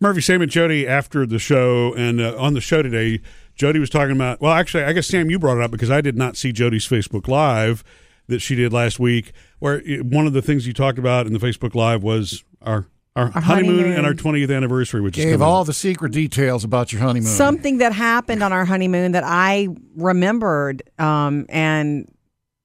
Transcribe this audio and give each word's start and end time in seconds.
Murphy, 0.00 0.22
Sam, 0.22 0.40
and 0.40 0.50
Jody 0.50 0.88
after 0.88 1.26
the 1.26 1.38
show, 1.38 1.92
and 1.94 2.20
uh, 2.22 2.34
on 2.38 2.54
the 2.54 2.60
show 2.60 2.80
today, 2.82 3.20
Jody 3.54 3.78
was 3.78 3.90
talking 3.90 4.16
about. 4.16 4.40
Well, 4.40 4.52
actually, 4.52 4.84
I 4.84 4.94
guess 4.94 5.06
Sam, 5.06 5.28
you 5.28 5.38
brought 5.38 5.58
it 5.58 5.62
up 5.62 5.70
because 5.70 5.90
I 5.90 6.00
did 6.00 6.16
not 6.16 6.36
see 6.38 6.52
Jody's 6.52 6.88
Facebook 6.88 7.28
Live 7.28 7.84
that 8.26 8.40
she 8.40 8.54
did 8.54 8.72
last 8.72 8.98
week, 8.98 9.32
where 9.58 9.78
uh, 9.86 9.96
one 10.02 10.26
of 10.26 10.32
the 10.32 10.40
things 10.40 10.66
you 10.66 10.72
talked 10.72 10.98
about 10.98 11.26
in 11.26 11.34
the 11.34 11.38
Facebook 11.38 11.74
Live 11.74 12.02
was 12.02 12.42
our 12.62 12.86
our, 13.16 13.24
Our 13.34 13.42
honeymoon, 13.42 13.76
honeymoon. 13.80 13.92
and 13.98 14.06
our 14.06 14.14
20th 14.14 14.56
anniversary, 14.56 15.00
which 15.02 15.18
is 15.18 15.24
Gave 15.24 15.32
coming 15.34 15.46
all 15.46 15.64
the 15.64 15.74
secret 15.74 16.12
details 16.12 16.62
about 16.64 16.92
your 16.92 17.02
honeymoon. 17.02 17.28
Something 17.28 17.78
that 17.78 17.92
happened 17.92 18.42
on 18.42 18.52
our 18.52 18.64
honeymoon 18.64 19.12
that 19.12 19.24
I 19.26 19.68
remembered, 19.96 20.82
um, 20.98 21.44
and 21.50 22.10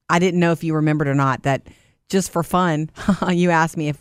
I 0.07 0.20
didn't 0.20 0.39
know 0.39 0.52
if 0.54 0.63
you 0.63 0.75
remembered 0.75 1.07
or 1.09 1.15
not. 1.15 1.43
That 1.43 1.67
just 2.09 2.31
for 2.31 2.43
fun, 2.43 2.91
you 3.29 3.49
asked 3.49 3.75
me 3.75 3.89
if 3.89 3.97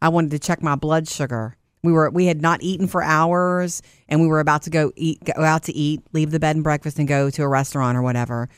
I 0.00 0.10
wanted 0.10 0.30
to 0.32 0.38
check 0.38 0.62
my 0.62 0.76
blood 0.76 1.08
sugar. 1.08 1.56
We 1.82 1.92
were 1.92 2.10
we 2.10 2.26
had 2.26 2.42
not 2.42 2.62
eaten 2.62 2.86
for 2.86 3.02
hours, 3.02 3.82
and 4.08 4.20
we 4.20 4.26
were 4.26 4.40
about 4.40 4.62
to 4.62 4.70
go 4.70 4.92
eat, 4.96 5.22
go 5.24 5.42
out 5.42 5.64
to 5.64 5.74
eat, 5.74 6.02
leave 6.12 6.30
the 6.30 6.40
bed 6.40 6.56
and 6.56 6.64
breakfast, 6.64 6.98
and 6.98 7.06
go 7.06 7.30
to 7.30 7.42
a 7.42 7.48
restaurant 7.48 7.96
or 7.96 8.02
whatever. 8.02 8.48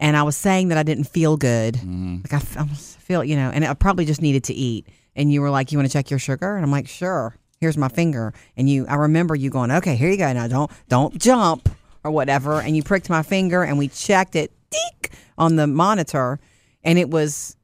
And 0.00 0.16
I 0.16 0.22
was 0.22 0.36
saying 0.36 0.68
that 0.68 0.78
I 0.78 0.84
didn't 0.84 1.04
feel 1.04 1.36
good, 1.36 1.74
mm-hmm. 1.74 2.18
like 2.22 2.56
I, 2.56 2.62
was- 2.62 2.96
feel, 3.00 3.24
you 3.24 3.34
know, 3.34 3.50
and 3.52 3.64
I 3.64 3.74
probably 3.74 4.04
just 4.04 4.22
needed 4.22 4.44
to 4.44 4.54
eat. 4.54 4.86
And 5.16 5.32
you 5.32 5.40
were 5.40 5.50
like, 5.50 5.72
"You 5.72 5.78
want 5.78 5.88
to 5.88 5.92
check 5.92 6.10
your 6.10 6.20
sugar?" 6.20 6.54
And 6.54 6.64
I'm 6.64 6.70
like, 6.70 6.86
"Sure." 6.86 7.36
Here's 7.60 7.76
my 7.76 7.88
finger, 7.88 8.32
and 8.56 8.70
you. 8.70 8.86
I 8.86 8.94
remember 8.94 9.34
you 9.34 9.50
going, 9.50 9.72
"Okay, 9.72 9.96
here 9.96 10.08
you 10.10 10.16
go. 10.16 10.32
Now 10.32 10.46
don't 10.46 10.70
don't 10.88 11.18
jump 11.18 11.68
or 12.04 12.12
whatever." 12.12 12.60
And 12.60 12.76
you 12.76 12.84
pricked 12.84 13.10
my 13.10 13.22
finger, 13.24 13.64
and 13.64 13.76
we 13.78 13.88
checked 13.88 14.36
it, 14.36 14.52
deek, 14.70 15.10
on 15.36 15.56
the 15.56 15.66
monitor, 15.66 16.38
and 16.84 17.00
it 17.00 17.10
was 17.10 17.56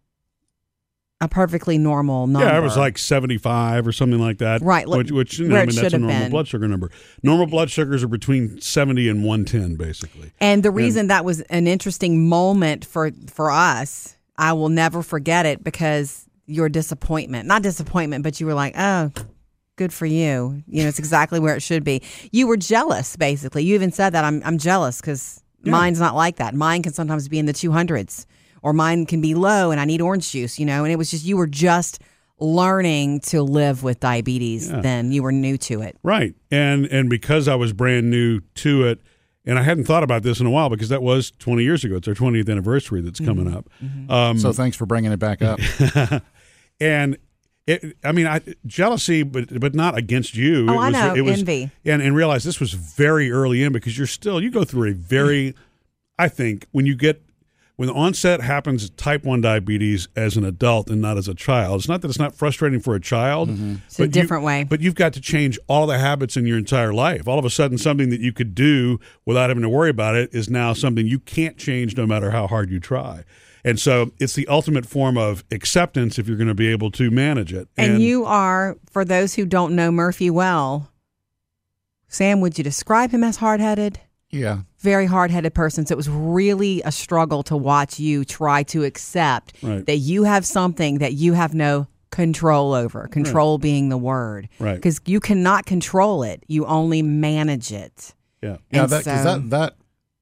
a 1.24 1.28
perfectly 1.28 1.78
normal 1.78 2.26
number. 2.26 2.46
Yeah, 2.46 2.58
it 2.58 2.62
was 2.62 2.76
like 2.76 2.98
75 2.98 3.86
or 3.86 3.92
something 3.92 4.20
like 4.20 4.38
that. 4.38 4.60
Right, 4.62 4.86
Which, 4.88 5.10
which 5.10 5.38
you 5.38 5.48
know, 5.48 5.56
I 5.56 5.66
mean, 5.66 5.74
that's 5.74 5.94
a 5.94 5.98
normal 5.98 6.20
been. 6.20 6.30
blood 6.30 6.46
sugar 6.46 6.68
number. 6.68 6.90
Normal 7.22 7.46
blood 7.46 7.70
sugars 7.70 8.04
are 8.04 8.08
between 8.08 8.60
70 8.60 9.08
and 9.08 9.24
110, 9.24 9.76
basically. 9.76 10.32
And 10.40 10.62
the 10.62 10.70
reason 10.70 11.08
that 11.08 11.24
was 11.24 11.40
an 11.42 11.66
interesting 11.66 12.28
moment 12.28 12.84
for 12.84 13.10
for 13.32 13.50
us, 13.50 14.16
I 14.36 14.52
will 14.52 14.68
never 14.68 15.02
forget 15.02 15.46
it 15.46 15.64
because 15.64 16.26
your 16.46 16.68
disappointment, 16.68 17.46
not 17.46 17.62
disappointment, 17.62 18.22
but 18.22 18.38
you 18.38 18.46
were 18.46 18.54
like, 18.54 18.74
"Oh, 18.76 19.10
good 19.76 19.92
for 19.92 20.06
you." 20.06 20.62
You 20.66 20.82
know, 20.82 20.88
it's 20.88 20.98
exactly 20.98 21.40
where 21.40 21.56
it 21.56 21.62
should 21.62 21.84
be. 21.84 22.02
You 22.32 22.46
were 22.46 22.56
jealous 22.56 23.16
basically. 23.16 23.64
You 23.64 23.74
even 23.74 23.92
said 23.92 24.10
that 24.10 24.24
I'm 24.24 24.42
I'm 24.44 24.58
jealous 24.58 25.00
cuz 25.00 25.42
mine's 25.62 25.98
not 25.98 26.14
like 26.14 26.36
that. 26.36 26.54
Mine 26.54 26.82
can 26.82 26.92
sometimes 26.92 27.26
be 27.28 27.38
in 27.38 27.46
the 27.46 27.54
200s 27.54 28.26
or 28.64 28.72
mine 28.72 29.04
can 29.04 29.20
be 29.20 29.34
low 29.34 29.70
and 29.70 29.78
I 29.78 29.84
need 29.84 30.00
orange 30.00 30.30
juice, 30.32 30.58
you 30.58 30.64
know, 30.64 30.84
and 30.84 30.92
it 30.92 30.96
was 30.96 31.10
just 31.10 31.24
you 31.24 31.36
were 31.36 31.46
just 31.46 32.00
learning 32.40 33.20
to 33.20 33.42
live 33.42 33.84
with 33.84 34.00
diabetes 34.00 34.68
then 34.68 35.12
you 35.12 35.22
were 35.22 35.30
new 35.30 35.56
to 35.56 35.82
it. 35.82 35.96
Right. 36.02 36.34
And 36.50 36.86
and 36.86 37.08
because 37.08 37.46
I 37.46 37.54
was 37.54 37.72
brand 37.72 38.10
new 38.10 38.40
to 38.56 38.86
it, 38.88 39.00
and 39.44 39.58
I 39.58 39.62
hadn't 39.62 39.84
thought 39.84 40.02
about 40.02 40.22
this 40.22 40.40
in 40.40 40.46
a 40.46 40.50
while 40.50 40.70
because 40.70 40.88
that 40.88 41.02
was 41.02 41.30
20 41.32 41.62
years 41.62 41.84
ago. 41.84 41.96
It's 41.96 42.08
our 42.08 42.14
20th 42.14 42.50
anniversary 42.50 43.02
that's 43.02 43.20
coming 43.20 43.54
up. 43.54 43.68
Um, 44.08 44.38
so 44.38 44.52
thanks 44.52 44.76
for 44.76 44.86
bringing 44.86 45.12
it 45.12 45.18
back 45.18 45.42
up. 45.42 45.60
and 46.80 47.18
it, 47.66 47.96
I 48.02 48.12
mean, 48.12 48.26
I, 48.26 48.40
jealousy, 48.66 49.22
but 49.22 49.60
but 49.60 49.74
not 49.74 49.96
against 49.96 50.34
you. 50.34 50.66
Oh, 50.68 50.72
it 50.72 50.76
I 50.76 50.86
was, 50.86 50.92
know, 50.92 51.14
It 51.14 51.20
was, 51.20 51.40
envy. 51.40 51.70
And 51.84 52.00
and 52.00 52.16
realize 52.16 52.44
this 52.44 52.60
was 52.60 52.72
very 52.72 53.30
early 53.30 53.62
in 53.62 53.72
because 53.72 53.96
you're 53.98 54.06
still 54.06 54.42
you 54.42 54.50
go 54.50 54.64
through 54.64 54.90
a 54.90 54.94
very, 54.94 55.54
I 56.18 56.28
think 56.28 56.66
when 56.72 56.86
you 56.86 56.96
get 56.96 57.22
when 57.76 57.88
the 57.88 57.94
onset 57.94 58.40
happens 58.40 58.88
type 58.90 59.24
one 59.24 59.40
diabetes 59.40 60.06
as 60.14 60.36
an 60.36 60.44
adult 60.44 60.88
and 60.88 61.02
not 61.02 61.16
as 61.18 61.26
a 61.26 61.34
child. 61.34 61.80
It's 61.80 61.88
not 61.88 62.02
that 62.02 62.08
it's 62.08 62.18
not 62.18 62.34
frustrating 62.34 62.78
for 62.78 62.94
a 62.94 63.00
child. 63.00 63.50
Mm-hmm. 63.50 63.74
It's 63.86 63.98
a 63.98 64.02
but 64.02 64.04
you- 64.14 64.22
different 64.22 64.44
way. 64.44 64.64
But 64.64 64.80
you've 64.80 64.94
got 64.94 65.12
to 65.14 65.20
change 65.20 65.58
all 65.66 65.86
the 65.86 65.98
habits 65.98 66.36
in 66.36 66.46
your 66.46 66.56
entire 66.58 66.92
life. 66.92 67.26
All 67.26 67.38
of 67.38 67.44
a 67.44 67.50
sudden, 67.50 67.76
something 67.78 68.10
that 68.10 68.20
you 68.20 68.32
could 68.32 68.54
do 68.54 69.00
without 69.26 69.50
having 69.50 69.62
to 69.62 69.68
worry 69.68 69.90
about 69.90 70.14
it 70.14 70.32
is 70.32 70.48
now 70.48 70.72
something 70.72 71.06
you 71.06 71.18
can't 71.18 71.56
change 71.56 71.96
no 71.96 72.06
matter 72.06 72.30
how 72.30 72.46
hard 72.46 72.70
you 72.70 72.78
try. 72.78 73.24
And 73.64 73.80
so 73.80 74.12
it's 74.20 74.34
the 74.34 74.46
ultimate 74.46 74.84
form 74.86 75.16
of 75.16 75.42
acceptance 75.50 76.18
if 76.18 76.28
you're 76.28 76.36
going 76.36 76.48
to 76.48 76.54
be 76.54 76.68
able 76.68 76.90
to 76.92 77.10
manage 77.10 77.52
it. 77.52 77.66
And, 77.78 78.00
you 78.00 78.24
are, 78.26 78.76
for 78.90 79.04
those 79.06 79.34
who 79.34 79.46
don't 79.46 79.74
know 79.74 79.90
Murphy 79.90 80.28
well, 80.28 80.90
Sam, 82.08 82.40
would 82.40 82.58
you 82.58 82.62
describe 82.62 83.10
him 83.10 83.24
as 83.24 83.38
hard 83.38 83.60
headed? 83.60 84.00
yeah. 84.30 84.60
Very 84.84 85.06
hard 85.06 85.30
headed 85.30 85.54
person. 85.54 85.86
So 85.86 85.94
it 85.94 85.96
was 85.96 86.10
really 86.10 86.82
a 86.84 86.92
struggle 86.92 87.42
to 87.44 87.56
watch 87.56 87.98
you 87.98 88.22
try 88.24 88.62
to 88.64 88.84
accept 88.84 89.54
Right. 89.62 89.84
that 89.86 89.96
you 89.96 90.24
have 90.24 90.44
something 90.44 90.98
that 90.98 91.14
you 91.14 91.32
have 91.32 91.54
no 91.54 91.86
control 92.10 92.74
over. 92.74 93.08
Control 93.08 93.56
being 93.58 93.88
the 93.88 93.96
word. 93.96 94.48
Right. 94.60 94.74
Because 94.76 95.00
you 95.06 95.20
cannot 95.20 95.64
control 95.64 96.22
it, 96.22 96.44
you 96.48 96.66
only 96.66 97.00
manage 97.00 97.72
it. 97.72 98.14
yeah. 98.42 98.58
Yeah, 98.70 98.82
And 98.82 98.90
that, 98.92 99.04
'cause 99.04 99.22
so- 99.22 99.38
that 99.38 99.74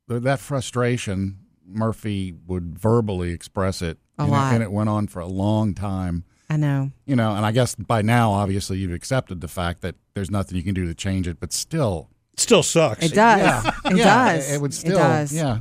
that 0.09 0.23
that 0.23 0.39
frustration, 0.39 1.39
Murphy 1.67 2.33
would 2.47 2.79
verbally 2.79 3.31
express 3.31 3.83
it, 3.83 3.99
A 4.19 4.23
and, 4.23 4.29
it 4.31 4.33
lot. 4.33 4.55
and 4.55 4.63
it 4.63 4.71
went 4.71 4.89
on 4.91 5.09
for 5.09 5.19
a 5.21 5.27
long 5.27 5.75
time. 5.75 6.23
I 6.49 6.57
know. 6.57 6.93
You 7.07 7.17
know, 7.17 7.35
and 7.35 7.45
I 7.45 7.51
guess 7.51 7.75
by 7.75 8.03
now, 8.03 8.31
obviously, 8.31 8.79
you've 8.79 8.93
accepted 8.93 9.41
the 9.41 9.49
fact 9.49 9.81
that 9.81 9.97
there's 10.15 10.31
nothing 10.31 10.57
you 10.57 10.63
can 10.63 10.75
do 10.75 10.87
to 10.87 10.95
change 10.95 11.27
it, 11.27 11.41
but 11.41 11.53
still, 11.53 12.09
It 12.12 12.12
still 12.43 12.63
sucks. 12.63 13.05
It 13.05 13.15
does. 13.15 13.41
yeah, 13.41 13.71
It 13.87 13.97
yeah, 13.97 14.05
does. 14.35 14.53
It, 14.53 14.61
would 14.61 14.75
still, 14.75 14.93
It 14.97 15.01
does. 15.01 15.33
yeah. 15.35 15.59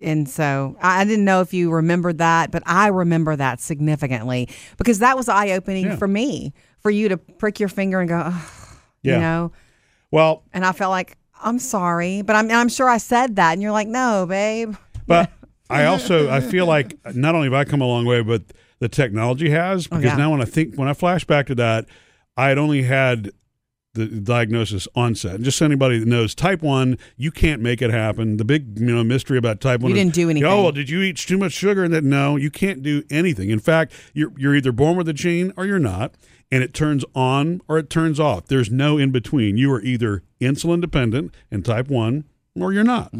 And 0.00 0.28
so 0.28 0.76
I 0.82 1.02
I 1.02 1.04
didn't 1.04 1.24
know 1.24 1.40
if 1.42 1.54
you 1.54 1.70
remembered 1.70 2.18
that, 2.18 2.50
but 2.50 2.62
I 2.66 2.88
remember 2.88 3.36
that 3.36 3.60
significantly 3.60 4.48
because 4.76 4.98
that 4.98 5.16
was 5.16 5.28
eye 5.28 5.50
opening 5.52 5.84
Yeah. 5.84 5.96
for 5.96 6.08
me 6.08 6.52
for 6.80 6.90
you 6.90 7.08
to 7.10 7.16
prick 7.16 7.60
your 7.60 7.68
finger 7.68 8.00
and 8.00 8.08
go, 8.08 8.18
"Ugh," 8.18 8.42
Yeah. 9.02 9.14
you 9.14 9.20
know, 9.20 9.52
Well, 10.10 10.42
and 10.52 10.64
I 10.66 10.72
felt 10.72 10.90
like, 10.90 11.16
I'm 11.42 11.58
sorry, 11.60 12.22
but 12.22 12.34
I'm, 12.36 12.50
I'm 12.50 12.68
sure 12.68 12.88
I 12.88 12.98
said 12.98 13.36
that. 13.36 13.52
And 13.52 13.62
you're 13.62 13.70
like, 13.72 13.86
no, 13.88 14.26
babe. 14.28 14.74
But 15.06 15.30
I 15.70 15.84
also 15.84 16.28
I 16.30 16.40
feel 16.40 16.66
like 16.66 16.96
not 17.14 17.34
only 17.36 17.46
have 17.46 17.54
I 17.54 17.64
come 17.64 17.80
a 17.80 17.86
long 17.86 18.04
way, 18.04 18.22
but 18.22 18.42
the 18.80 18.88
technology 18.88 19.50
has 19.50 19.86
oh, 19.86 19.96
because 19.96 20.12
Oh, 20.12 20.16
yeah. 20.16 20.16
now 20.16 20.32
when 20.32 20.42
I 20.42 20.46
think 20.46 20.74
when 20.74 20.88
I 20.88 20.94
flash 20.94 21.24
back 21.24 21.46
to 21.46 21.54
that, 21.54 21.86
I 22.36 22.48
had 22.48 22.58
only 22.58 22.82
had 22.82 23.30
the 23.94 24.06
diagnosis 24.06 24.88
onset. 24.94 25.34
And 25.36 25.44
just 25.44 25.58
so 25.58 25.66
anybody 25.66 25.98
that 25.98 26.08
knows, 26.08 26.34
type 26.34 26.62
one, 26.62 26.96
you 27.16 27.30
can't 27.30 27.60
make 27.60 27.82
it 27.82 27.90
happen. 27.90 28.38
The 28.38 28.44
big 28.44 28.78
you 28.78 28.86
know 28.86 29.04
mystery 29.04 29.36
about 29.38 29.60
type 29.60 29.80
one, 29.80 29.90
You 29.90 29.96
didn't 29.96 30.14
do 30.14 30.30
anything. 30.30 30.48
Oh 30.48 30.62
well, 30.62 30.72
did 30.72 30.88
you 30.88 31.02
eat 31.02 31.16
too 31.18 31.36
much 31.38 31.52
sugar? 31.52 31.84
And 31.84 31.92
that 31.92 32.04
no, 32.04 32.36
you 32.36 32.50
can't 32.50 32.82
do 32.82 33.02
anything. 33.10 33.50
In 33.50 33.58
fact, 33.58 33.92
you're 34.14 34.32
you're 34.36 34.54
either 34.54 34.72
born 34.72 34.96
with 34.96 35.06
the 35.06 35.12
gene 35.12 35.52
or 35.56 35.66
you're 35.66 35.78
not. 35.78 36.14
And 36.50 36.62
it 36.62 36.74
turns 36.74 37.02
on 37.14 37.62
or 37.66 37.78
it 37.78 37.88
turns 37.88 38.20
off. 38.20 38.46
There's 38.46 38.70
no 38.70 38.98
in 38.98 39.10
between. 39.10 39.56
You 39.56 39.72
are 39.72 39.80
either 39.80 40.22
insulin 40.38 40.82
dependent 40.82 41.34
and 41.50 41.64
type 41.64 41.88
one, 41.88 42.24
or 42.60 42.74
you're 42.74 42.84
not. 42.84 43.10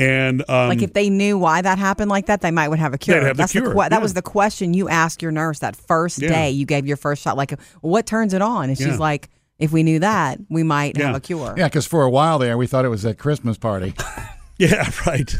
And 0.00 0.42
um, 0.48 0.68
Like 0.68 0.82
if 0.82 0.92
they 0.92 1.08
knew 1.08 1.38
why 1.38 1.62
that 1.62 1.78
happened 1.78 2.10
like 2.10 2.26
that, 2.26 2.40
they 2.40 2.50
might 2.50 2.68
would 2.70 2.80
have 2.80 2.92
a 2.92 2.98
cure. 2.98 3.20
They'd 3.20 3.26
have 3.28 3.36
the 3.36 3.42
That's 3.44 3.52
cure, 3.52 3.72
que- 3.72 3.74
That 3.88 3.92
yeah. 3.92 3.98
was 3.98 4.14
the 4.14 4.22
question 4.22 4.74
you 4.74 4.88
asked 4.88 5.22
your 5.22 5.30
nurse 5.30 5.60
that 5.60 5.76
first 5.76 6.20
Yeah. 6.20 6.30
day 6.30 6.50
you 6.50 6.66
gave 6.66 6.84
your 6.84 6.96
first 6.96 7.22
shot. 7.22 7.36
Like, 7.36 7.54
what 7.82 8.04
turns 8.04 8.34
it 8.34 8.42
on? 8.42 8.68
And 8.68 8.76
she's 8.76 8.98
like, 8.98 9.28
if 9.62 9.72
we 9.72 9.82
knew 9.82 9.98
that, 10.00 10.38
we 10.50 10.62
might 10.62 10.96
Yeah. 10.98 11.06
have 11.08 11.16
a 11.16 11.20
cure. 11.20 11.54
Yeah, 11.56 11.68
because 11.68 11.86
for 11.86 12.02
a 12.02 12.10
while 12.10 12.38
there, 12.38 12.58
we 12.58 12.66
thought 12.66 12.84
it 12.84 12.88
was 12.88 13.04
a 13.04 13.14
Christmas 13.14 13.56
party. 13.58 13.94
yeah, 14.58 14.90
right. 15.06 15.32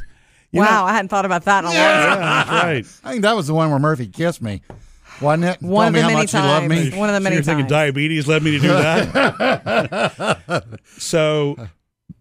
You 0.52 0.60
know- 0.60 0.66
wow, 0.66 0.84
I 0.86 0.92
hadn't 0.92 1.08
thought 1.08 1.24
about 1.24 1.44
that 1.44 1.64
in 1.64 1.70
a 1.70 1.72
long 1.72 1.76
time. 1.76 2.20
that's 2.20 2.50
right. 2.64 2.86
I 3.04 3.10
think 3.12 3.22
that 3.22 3.34
was 3.36 3.46
the 3.46 3.54
one 3.54 3.70
where 3.70 3.78
Murphy 3.78 4.06
kissed 4.06 4.40
me, 4.42 4.62
wasn't 5.20 5.44
it? 5.44 5.62
One 5.62 5.86
Told 5.86 5.88
of 5.88 5.92
me 5.94 5.98
the 5.98 6.02
how 6.02 6.08
many 6.08 6.20
much 6.20 6.32
he 6.32 6.38
loved 6.38 6.68
me. 6.68 6.76
times. 6.90 6.94
One 6.96 7.08
of 7.08 7.14
the 7.14 7.20
So 7.20 7.22
many 7.24 7.34
you're 7.36 7.42
thinking 7.42 7.64
times. 7.64 7.70
diabetes 7.70 8.28
led 8.28 8.42
me 8.42 8.50
to 8.52 8.58
do 8.58 8.68
that. 8.68 10.64
so 10.98 11.56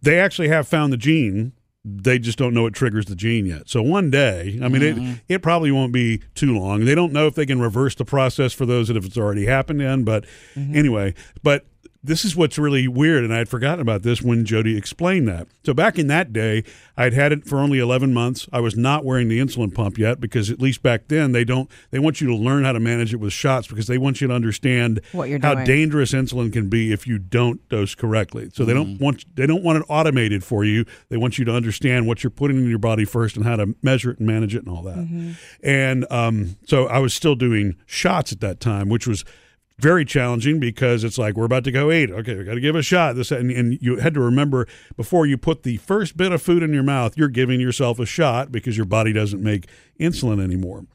they 0.02 0.20
actually 0.20 0.48
have 0.50 0.68
found 0.68 0.94
the 0.94 0.98
gene. 0.98 1.54
They 1.84 2.20
just 2.20 2.38
don't 2.38 2.54
know 2.54 2.62
what 2.64 2.74
triggers 2.74 3.08
the 3.08 3.16
gene 3.16 3.48
yet. 3.48 3.68
So 3.68 3.82
one 3.82 4.12
day, 4.12 4.60
I 4.62 4.68
mean, 4.70 4.82
Mm-hmm. 4.82 5.12
it 5.28 5.36
it 5.36 5.42
probably 5.42 5.72
won't 5.72 5.92
be 5.92 6.22
too 6.36 6.56
long. 6.58 6.86
They 6.86 6.94
don't 6.94 7.12
know 7.12 7.26
if 7.26 7.34
they 7.34 7.46
can 7.48 7.60
reverse 7.60 7.96
the 7.96 8.06
process 8.06 8.54
for 8.54 8.68
those 8.68 8.88
that 8.90 8.98
if 8.98 9.04
it's 9.06 9.18
already 9.18 9.46
happened 9.46 9.82
in. 9.82 10.04
But 10.04 10.26
Mm-hmm. 10.56 10.76
anyway, 10.76 11.14
but 11.42 11.66
this 12.04 12.26
is 12.26 12.36
what's 12.36 12.58
really 12.58 12.88
weird, 12.88 13.24
and 13.24 13.32
I 13.34 13.38
had 13.38 13.48
forgotten 13.50 13.80
about 13.80 14.02
this 14.02 14.22
when 14.24 14.44
Jody 14.44 14.76
explained 14.76 15.28
that. 15.28 15.48
So 15.64 15.74
back 15.74 16.00
in 16.00 16.08
that 16.08 16.34
day, 16.34 16.64
I'd 16.98 17.14
had 17.14 17.32
it 17.32 17.46
for 17.46 17.60
only 17.60 17.78
11 17.78 18.12
months. 18.14 18.48
I 18.52 18.60
was 18.60 18.76
not 18.76 19.06
wearing 19.06 19.28
the 19.28 19.40
insulin 19.40 19.74
pump 19.74 19.98
yet 20.00 20.20
because 20.20 20.50
at 20.50 20.60
least 20.60 20.82
back 20.82 21.10
then 21.10 21.32
they 21.32 21.44
don't 21.44 21.70
they 21.92 22.00
want 22.00 22.20
you 22.20 22.28
to 22.28 22.36
learn 22.36 22.64
how 22.64 22.72
to 22.72 22.80
manage 22.80 23.14
it 23.14 23.18
with 23.18 23.34
shots 23.34 23.68
because 23.68 23.86
they 23.88 24.00
want 24.00 24.20
you 24.20 24.28
to 24.28 24.34
understand 24.34 25.00
What 25.12 25.30
you're 25.30 25.40
how 25.42 25.54
doing. 25.54 25.66
dangerous 25.68 26.12
insulin 26.12 26.52
can 26.52 26.70
be 26.70 26.92
if 26.92 27.06
you 27.06 27.20
don't 27.20 27.68
dose 27.70 27.94
correctly. 27.96 28.50
So 28.54 28.66
they 28.66 28.74
Mm-hmm. 28.74 28.92
don't 28.94 29.02
want 29.02 29.36
they 29.36 29.46
don't 29.46 29.64
want 29.64 29.78
it 29.80 29.86
automated 29.88 30.44
for 30.44 30.64
you. 30.64 30.86
They 31.10 31.18
want 31.18 31.38
you 31.38 31.46
to 31.46 31.54
understand 31.54 32.08
what 32.08 32.24
you're 32.24 32.32
putting 32.32 32.58
in 32.58 32.68
your 32.70 32.80
body 32.80 33.06
first 33.06 33.36
and 33.38 33.46
how 33.46 33.58
to 33.58 33.76
measure 33.84 34.10
it 34.12 34.18
and 34.18 34.28
manage 34.28 34.56
it 34.56 34.64
and 34.66 34.70
all 34.76 34.82
that. 34.84 34.98
Mm-hmm. 34.98 35.32
And 35.64 36.06
um, 36.12 36.56
so 36.66 36.88
I 36.88 36.98
was 37.00 37.14
still 37.14 37.36
doing 37.36 37.76
shots 37.86 38.32
at 38.32 38.40
that 38.42 38.60
time, 38.60 38.90
which 38.90 39.06
was 39.08 39.24
very 39.82 40.06
challenging 40.06 40.60
because 40.60 41.04
it's 41.04 41.18
like 41.18 41.36
we're 41.36 41.46
about 41.46 41.64
to 41.64 41.72
go 41.72 41.92
eat. 41.92 42.12
Okay, 42.12 42.36
we 42.36 42.44
got 42.44 42.54
to 42.54 42.62
give 42.62 42.76
a 42.76 42.84
shot. 42.84 43.16
This 43.16 43.32
and, 43.32 43.52
and 43.52 43.78
you 43.82 43.98
had 43.98 44.14
to 44.14 44.20
remember 44.20 44.68
before 44.96 45.26
you 45.26 45.38
put 45.38 45.64
the 45.64 45.78
first 45.78 46.16
bit 46.16 46.32
of 46.32 46.42
food 46.42 46.64
in 46.64 46.74
your 46.74 46.84
mouth, 46.84 47.18
you're 47.18 47.28
giving 47.28 47.60
yourself 47.60 48.00
a 48.00 48.06
shot 48.06 48.52
because 48.52 48.78
your 48.78 48.86
body 48.86 49.12
doesn't 49.12 49.44
make 49.44 49.68
insulin 50.00 50.42
anymore. 50.42 50.86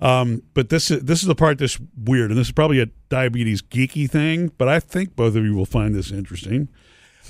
Um, 0.00 0.42
but 0.54 0.68
this 0.68 0.90
is 0.90 1.04
this 1.04 1.22
is 1.22 1.28
the 1.28 1.36
part 1.36 1.58
that's 1.58 1.78
weird, 1.96 2.30
and 2.32 2.38
this 2.38 2.48
is 2.48 2.52
probably 2.52 2.80
a 2.80 2.86
diabetes 3.08 3.62
geeky 3.62 4.10
thing. 4.10 4.50
But 4.58 4.68
I 4.68 4.80
think 4.80 5.14
both 5.14 5.36
of 5.36 5.44
you 5.44 5.54
will 5.54 5.64
find 5.64 5.94
this 5.94 6.10
interesting. 6.10 6.68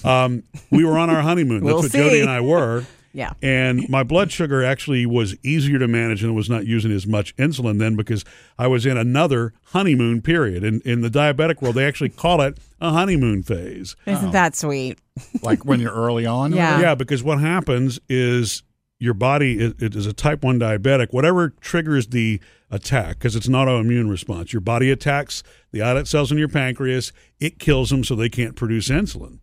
Um, 0.04 0.44
we 0.70 0.84
were 0.84 0.98
on 0.98 1.10
our 1.10 1.20
honeymoon. 1.20 1.60
That's 1.64 1.74
We'll 1.74 1.82
what 1.82 1.92
Jody 1.92 2.20
and 2.20 2.30
I 2.30 2.40
were. 2.40 2.84
Yeah. 3.12 3.32
And 3.42 3.88
my 3.88 4.02
blood 4.02 4.32
sugar 4.32 4.64
actually 4.64 5.06
was 5.06 5.36
easier 5.42 5.78
to 5.78 5.88
manage 5.88 6.22
and 6.22 6.34
was 6.34 6.48
not 6.48 6.66
using 6.66 6.92
as 6.92 7.06
much 7.06 7.36
insulin 7.36 7.78
then 7.78 7.96
because 7.96 8.24
I 8.58 8.66
was 8.66 8.86
in 8.86 8.96
another 8.96 9.52
honeymoon 9.66 10.22
period. 10.22 10.64
In, 10.64 10.80
in 10.82 11.02
the 11.02 11.10
diabetic 11.10 11.60
world, 11.62 11.76
they 11.76 11.86
actually 11.86 12.10
call 12.10 12.40
it 12.40 12.58
a 12.80 12.90
honeymoon 12.90 13.42
phase. 13.42 13.96
Isn't 14.06 14.28
oh. 14.28 14.32
that 14.32 14.56
sweet? 14.56 14.98
like 15.42 15.64
when 15.64 15.80
you're 15.80 15.94
early 15.94 16.26
on. 16.26 16.52
Yeah. 16.52 16.80
Yeah, 16.80 16.94
because 16.94 17.22
what 17.22 17.38
happens 17.38 18.00
is 18.08 18.62
your 18.98 19.14
body 19.14 19.58
it, 19.58 19.82
it 19.82 19.96
is 19.96 20.06
a 20.06 20.12
type 20.12 20.44
1 20.44 20.60
diabetic. 20.60 21.08
Whatever 21.12 21.50
triggers 21.60 22.08
the 22.08 22.40
attack, 22.70 23.18
because 23.18 23.36
it's 23.36 23.46
an 23.46 23.52
autoimmune 23.52 24.08
response, 24.08 24.52
your 24.52 24.60
body 24.60 24.90
attacks 24.90 25.42
the 25.72 25.82
islet 25.82 26.06
cells 26.06 26.32
in 26.32 26.38
your 26.38 26.48
pancreas, 26.48 27.12
it 27.40 27.58
kills 27.58 27.90
them 27.90 28.04
so 28.04 28.14
they 28.14 28.28
can't 28.28 28.56
produce 28.56 28.88
insulin. 28.88 29.40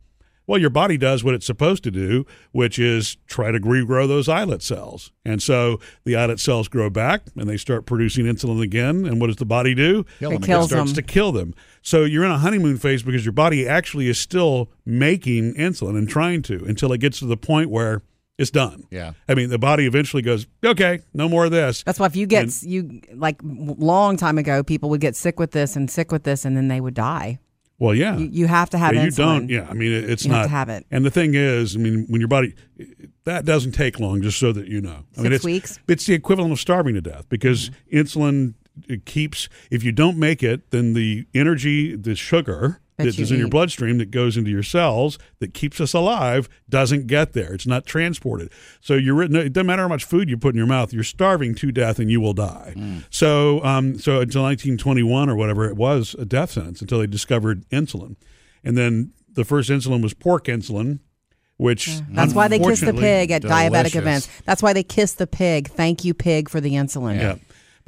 Well, 0.50 0.60
your 0.60 0.72
body 0.72 0.98
does 0.98 1.24
what 1.24 1.36
it's 1.36 1.46
supposed 1.46 1.84
to 1.84 1.92
do, 1.92 2.26
which 2.54 2.80
is 2.80 3.18
try 3.28 3.52
to 3.52 3.60
regrow 3.60 4.08
those 4.08 4.28
islet 4.28 4.64
cells. 4.64 5.12
And 5.24 5.44
so 5.44 5.80
the 6.06 6.16
islet 6.16 6.40
cells 6.40 6.68
grow 6.68 6.90
back 6.90 7.22
and 7.36 7.48
they 7.48 7.56
start 7.56 7.86
producing 7.86 8.26
insulin 8.26 8.60
again. 8.60 9.06
And 9.06 9.22
what 9.22 9.28
does 9.28 9.36
the 9.36 9.46
body 9.46 9.76
do? 9.76 10.06
Kill 10.18 10.32
It 10.32 10.42
kills 10.42 10.66
it 10.66 10.70
starts 10.70 10.94
them. 10.94 10.96
to 10.96 11.02
kill 11.04 11.32
them. 11.32 11.54
So 11.84 12.04
you're 12.04 12.26
in 12.26 12.32
a 12.32 12.40
honeymoon 12.40 12.78
phase 12.78 13.04
because 13.04 13.24
your 13.24 13.32
body 13.32 13.68
actually 13.68 14.08
is 14.10 14.18
still 14.18 14.72
making 14.88 15.54
insulin 15.54 15.96
and 15.96 16.10
trying 16.10 16.42
to 16.42 16.66
until 16.66 16.92
it 16.94 16.98
gets 16.98 17.20
to 17.20 17.28
the 17.28 17.38
point 17.38 17.70
where 17.70 18.02
it's 18.40 18.50
done. 18.50 18.86
Yeah. 18.90 19.12
I 19.28 19.36
mean, 19.36 19.52
the 19.52 19.60
body 19.60 19.86
eventually 19.86 20.24
goes, 20.24 20.48
okay, 20.66 21.02
no 21.14 21.30
more 21.30 21.46
of 21.46 21.52
this. 21.52 21.84
That's 21.84 22.00
why 22.00 22.08
if 22.08 22.16
you 22.16 22.26
get 22.26 22.44
And- 22.46 22.64
you 22.64 23.02
like 23.14 23.40
long 23.44 24.18
time 24.18 24.40
ago, 24.40 24.64
people 24.64 24.90
would 24.90 25.02
get 25.02 25.16
sick 25.16 25.40
with 25.40 25.52
this 25.52 25.76
and 25.76 25.92
sick 25.92 26.12
with 26.12 26.24
this, 26.24 26.44
and 26.44 26.58
then 26.58 26.70
they 26.70 26.82
would 26.82 26.96
die. 26.96 27.38
Well, 27.80 27.96
yeah. 27.96 28.18
You, 28.18 28.30
you 28.32 28.48
have 28.48 28.70
to 28.72 28.78
have 28.78 28.94
Yeah, 28.94 29.04
you 29.06 29.10
insulin. 29.10 29.16
don't. 29.16 29.50
Yeah, 29.50 29.68
I 29.70 29.74
mean, 29.74 29.92
it- 29.92 30.10
it's 30.10 30.26
You 30.26 30.32
not. 30.32 30.38
have 30.42 30.46
to 30.48 30.52
have 30.52 30.70
it. 30.70 30.86
And 30.92 31.06
the 31.06 31.10
thing 31.10 31.34
is, 31.34 31.76
I 31.76 31.80
mean, 31.80 32.06
when 32.10 32.20
your 32.22 32.28
body, 32.28 32.54
that 33.24 33.46
doesn't 33.46 33.72
take 33.72 34.00
long. 34.00 34.22
Just 34.22 34.38
so 34.38 34.52
that 34.52 34.68
you 34.68 34.82
know, 34.82 35.06
I 35.18 35.22
mean, 35.22 35.32
Six 35.32 35.36
it's 35.36 35.46
weeks? 35.46 35.80
It's 35.88 36.06
the 36.06 36.14
equivalent 36.14 36.52
of 36.52 36.60
starving 36.60 36.96
to 36.96 37.02
death 37.02 37.28
because 37.30 37.70
mm-hmm. 37.70 37.98
insulin 37.98 38.54
it 38.88 39.06
keeps. 39.06 39.50
If 39.72 39.84
you 39.84 39.92
don't 39.92 40.18
make 40.18 40.44
it, 40.44 40.72
then 40.72 40.94
the 40.94 41.26
energy, 41.34 41.96
the 41.96 42.16
sugar 42.16 42.82
That 43.00 43.16
that 43.16 43.18
you 43.18 43.34
in 43.34 43.40
your 43.40 43.50
bloodstream 43.50 43.98
that 44.00 44.12
goes 44.12 44.36
into 44.36 44.52
your 44.52 44.64
cells 44.64 45.18
that 45.40 45.54
keeps 45.54 45.80
us 45.80 45.94
alive 45.94 46.50
doesn't 46.68 47.08
get 47.08 47.34
there. 47.34 47.54
It's 47.54 47.66
not 47.66 47.86
transported. 47.86 48.52
So 48.82 48.96
you're 48.96 49.16
written. 49.16 49.36
It 49.38 49.54
doesn't 49.54 49.68
matter 49.68 49.84
how 49.84 49.88
much 49.88 50.04
food 50.04 50.30
you 50.30 50.38
put 50.38 50.54
in 50.54 50.58
your 50.58 50.68
mouth. 50.68 50.92
You're 50.92 51.04
starving 51.04 51.56
to 51.56 51.72
death, 51.72 51.98
and 52.00 52.12
you 52.12 52.20
will 52.20 52.34
die. 52.34 53.02
So, 53.10 53.64
um, 53.64 53.98
so 53.98 54.20
until 54.20 54.44
1921 54.44 55.30
or 55.30 55.36
whatever 55.36 55.66
it 55.70 55.76
was, 55.78 56.16
a 56.20 56.26
death 56.26 56.52
sentence 56.52 56.82
until 56.82 57.00
they 57.00 57.08
discovered 57.08 57.68
insulin, 57.70 58.16
and 58.64 58.78
then 58.78 59.14
the 59.32 59.46
first 59.46 59.70
insulin 59.70 60.04
was 60.04 60.14
pork 60.14 60.46
insulin, 60.46 61.00
which 61.58 62.02
That's 62.10 62.34
why 62.34 62.48
they 62.48 62.60
kiss 62.60 62.82
the 62.82 62.94
pig 62.94 63.32
at 63.32 63.44
diabetic 63.44 63.96
events. 63.96 64.28
That's 64.46 64.62
why 64.62 64.74
they 64.74 64.84
kiss 64.84 65.14
the 65.14 65.28
pig. 65.28 65.70
Thank 65.70 66.04
you, 66.06 66.14
pig, 66.14 66.50
for 66.50 66.60
the 66.62 66.72
insulin. 66.74 67.20
Yeah. 67.20 67.36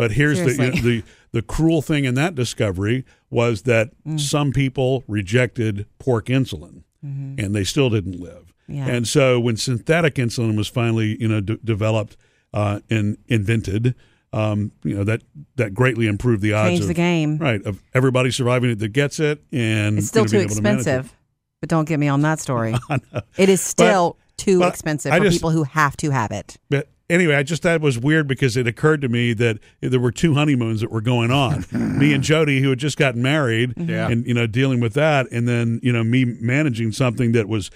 But 0.02 0.14
here's 0.14 0.40
the, 0.40 0.72
the 0.82 1.04
the 1.32 1.42
cruel 1.44 1.84
thing 1.84 2.06
in 2.06 2.16
that 2.16 2.34
discovery 2.34 3.06
was 3.30 3.62
that 3.64 3.92
Mm. 4.04 4.20
some 4.20 4.52
people 4.52 5.04
rejected 5.08 5.86
pork 6.00 6.26
insulin, 6.26 6.82
and 7.04 7.54
they 7.56 7.64
still 7.64 7.92
didn't 7.92 8.20
live. 8.20 8.54
Mm-hmm. 8.68 8.74
Yeah. 8.74 8.88
And 8.88 9.08
so 9.08 9.40
when 9.40 9.58
synthetic 9.58 10.16
insulin 10.16 10.58
was 10.58 10.68
finally 10.68 11.18
you 11.22 11.28
know 11.28 11.40
d- 11.40 11.60
developed 11.64 12.18
uh, 12.52 12.80
and 12.90 13.18
invented, 13.28 13.94
um, 14.34 14.72
you 14.84 14.96
know 14.96 15.04
that 15.04 15.22
that 15.58 15.76
greatly 15.76 16.08
improved 16.08 16.42
the 16.42 16.54
odds 16.54 16.70
Change 16.70 16.82
of 16.82 16.88
the 16.88 16.94
game. 16.96 17.38
right 17.38 17.64
of 17.64 17.84
everybody 17.94 18.32
surviving 18.32 18.72
it 18.72 18.80
that 18.80 18.90
gets 18.90 19.20
it, 19.20 19.44
and 19.52 20.00
It's 20.00 20.08
still 20.08 20.26
too 20.26 20.38
able 20.38 20.48
to 20.50 20.52
expensive. 20.54 21.14
But 21.60 21.70
don't 21.70 21.88
get 21.88 22.00
me 22.00 22.08
on 22.08 22.22
that 22.24 22.40
story. 22.40 22.74
It 23.38 23.50
is 23.50 23.62
still 23.62 24.18
too 24.38 24.62
but 24.62 24.70
expensive 24.70 25.12
I 25.14 25.20
for 25.20 25.26
just- 25.26 25.38
people 25.38 25.52
who 25.52 25.62
have 25.64 25.96
to 25.98 26.10
have 26.10 26.32
it. 26.32 26.58
But 26.72 26.90
anyway, 27.12 27.36
I 27.36 27.44
just 27.44 27.62
thought 27.62 27.76
it 27.76 27.82
was 27.82 28.00
weird 28.00 28.28
because 28.28 28.58
it 28.58 28.66
occurred 28.68 29.02
to 29.02 29.10
me 29.10 29.34
that 29.34 29.60
there 29.82 30.00
were 30.00 30.12
two 30.12 30.34
honeymoons 30.34 30.82
that 30.82 30.92
were 30.92 31.02
going 31.02 31.30
on. 31.32 31.66
me 31.72 32.14
and 32.14 32.24
Jody, 32.24 32.62
who 32.62 32.70
had 32.70 32.80
just 32.80 32.98
gotten 32.98 33.22
married, 33.22 33.76
mm-hmm. 33.76 33.90
Yeah. 33.90 34.10
and 34.10 34.26
you 34.26 34.34
know 34.34 34.48
dealing 34.48 34.80
with 34.80 34.94
that, 34.96 35.32
and 35.32 35.48
then 35.48 35.80
you 35.84 35.92
know 35.94 36.04
me 36.04 36.26
managing 36.26 36.92
something 36.92 37.34
that 37.34 37.48
was. 37.48 37.70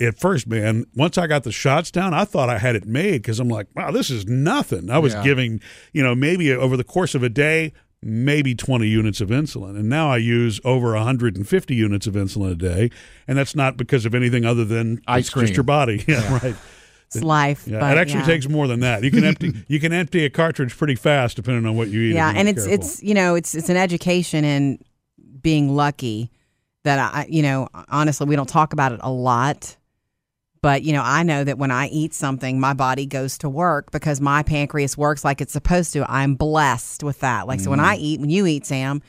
At 0.00 0.18
first, 0.18 0.48
man, 0.48 0.86
once 0.96 1.16
I 1.18 1.28
got 1.28 1.44
the 1.44 1.52
shots 1.52 1.92
down, 1.92 2.12
I 2.12 2.24
thought 2.24 2.50
I 2.50 2.58
had 2.58 2.74
it 2.74 2.84
made 2.84 3.22
because 3.22 3.38
I'm 3.38 3.48
like, 3.48 3.68
wow, 3.76 3.92
this 3.92 4.10
is 4.10 4.26
nothing. 4.26 4.90
I 4.90 4.98
was 4.98 5.14
Yeah. 5.14 5.22
giving, 5.22 5.60
you 5.92 6.02
know, 6.02 6.16
maybe 6.16 6.52
over 6.52 6.76
the 6.76 6.82
course 6.82 7.14
of 7.14 7.22
a 7.22 7.28
day, 7.28 7.72
maybe 8.02 8.56
20 8.56 8.88
units 8.88 9.20
of 9.20 9.28
insulin. 9.28 9.76
And 9.78 9.88
now 9.88 10.10
I 10.10 10.16
use 10.16 10.60
over 10.64 10.94
150 10.94 11.74
units 11.76 12.08
of 12.08 12.14
insulin 12.14 12.50
a 12.50 12.54
day. 12.56 12.90
And 13.28 13.38
that's 13.38 13.54
not 13.54 13.76
because 13.76 14.04
of 14.04 14.16
anything 14.16 14.44
other 14.44 14.64
than 14.64 15.00
Ice 15.06 15.30
cream. 15.30 15.46
just 15.46 15.56
your 15.56 15.62
body. 15.62 16.04
Yeah, 16.08 16.40
right. 16.42 16.56
It's 17.14 17.24
life. 17.24 17.66
Yeah, 17.66 17.80
but 17.80 17.96
it 17.96 18.00
actually 18.00 18.20
yeah. 18.20 18.26
takes 18.26 18.48
more 18.48 18.66
than 18.66 18.80
that. 18.80 19.02
You 19.02 19.10
can 19.10 19.24
empty 19.24 19.54
you 19.68 19.80
can 19.80 19.92
empty 19.92 20.24
a 20.24 20.30
cartridge 20.30 20.76
pretty 20.76 20.94
fast 20.94 21.36
depending 21.36 21.66
on 21.66 21.76
what 21.76 21.88
you 21.88 22.00
eat. 22.00 22.14
yeah 22.14 22.32
and 22.34 22.48
it's 22.48 22.66
careful. 22.66 22.84
it's 22.84 23.02
you 23.02 23.14
know 23.14 23.34
it's 23.34 23.54
it's 23.54 23.68
an 23.68 23.76
education 23.76 24.44
in 24.44 24.78
being 25.40 25.74
lucky 25.74 26.30
that 26.84 26.98
i 26.98 27.26
you 27.28 27.42
know 27.42 27.68
honestly 27.88 28.26
we 28.26 28.36
don't 28.36 28.48
talk 28.48 28.72
about 28.72 28.92
it 28.92 29.00
a 29.02 29.10
lot 29.10 29.76
but 30.60 30.82
you 30.82 30.92
know 30.92 31.02
i 31.04 31.22
know 31.22 31.44
that 31.44 31.58
when 31.58 31.70
i 31.70 31.86
eat 31.88 32.14
something 32.14 32.60
my 32.60 32.72
body 32.72 33.06
goes 33.06 33.38
to 33.38 33.48
work 33.48 33.90
because 33.90 34.20
my 34.20 34.42
pancreas 34.42 34.96
works 34.96 35.24
like 35.24 35.40
it's 35.40 35.52
supposed 35.52 35.92
to 35.92 36.08
i'm 36.10 36.34
blessed 36.34 37.02
with 37.02 37.20
that 37.20 37.46
like 37.46 37.60
so 37.60 37.70
when 37.70 37.80
i 37.80 37.96
mm. 37.96 38.00
eat 38.00 38.20
when 38.20 38.30
you 38.30 38.46
eat 38.46 38.66
sam 38.66 39.02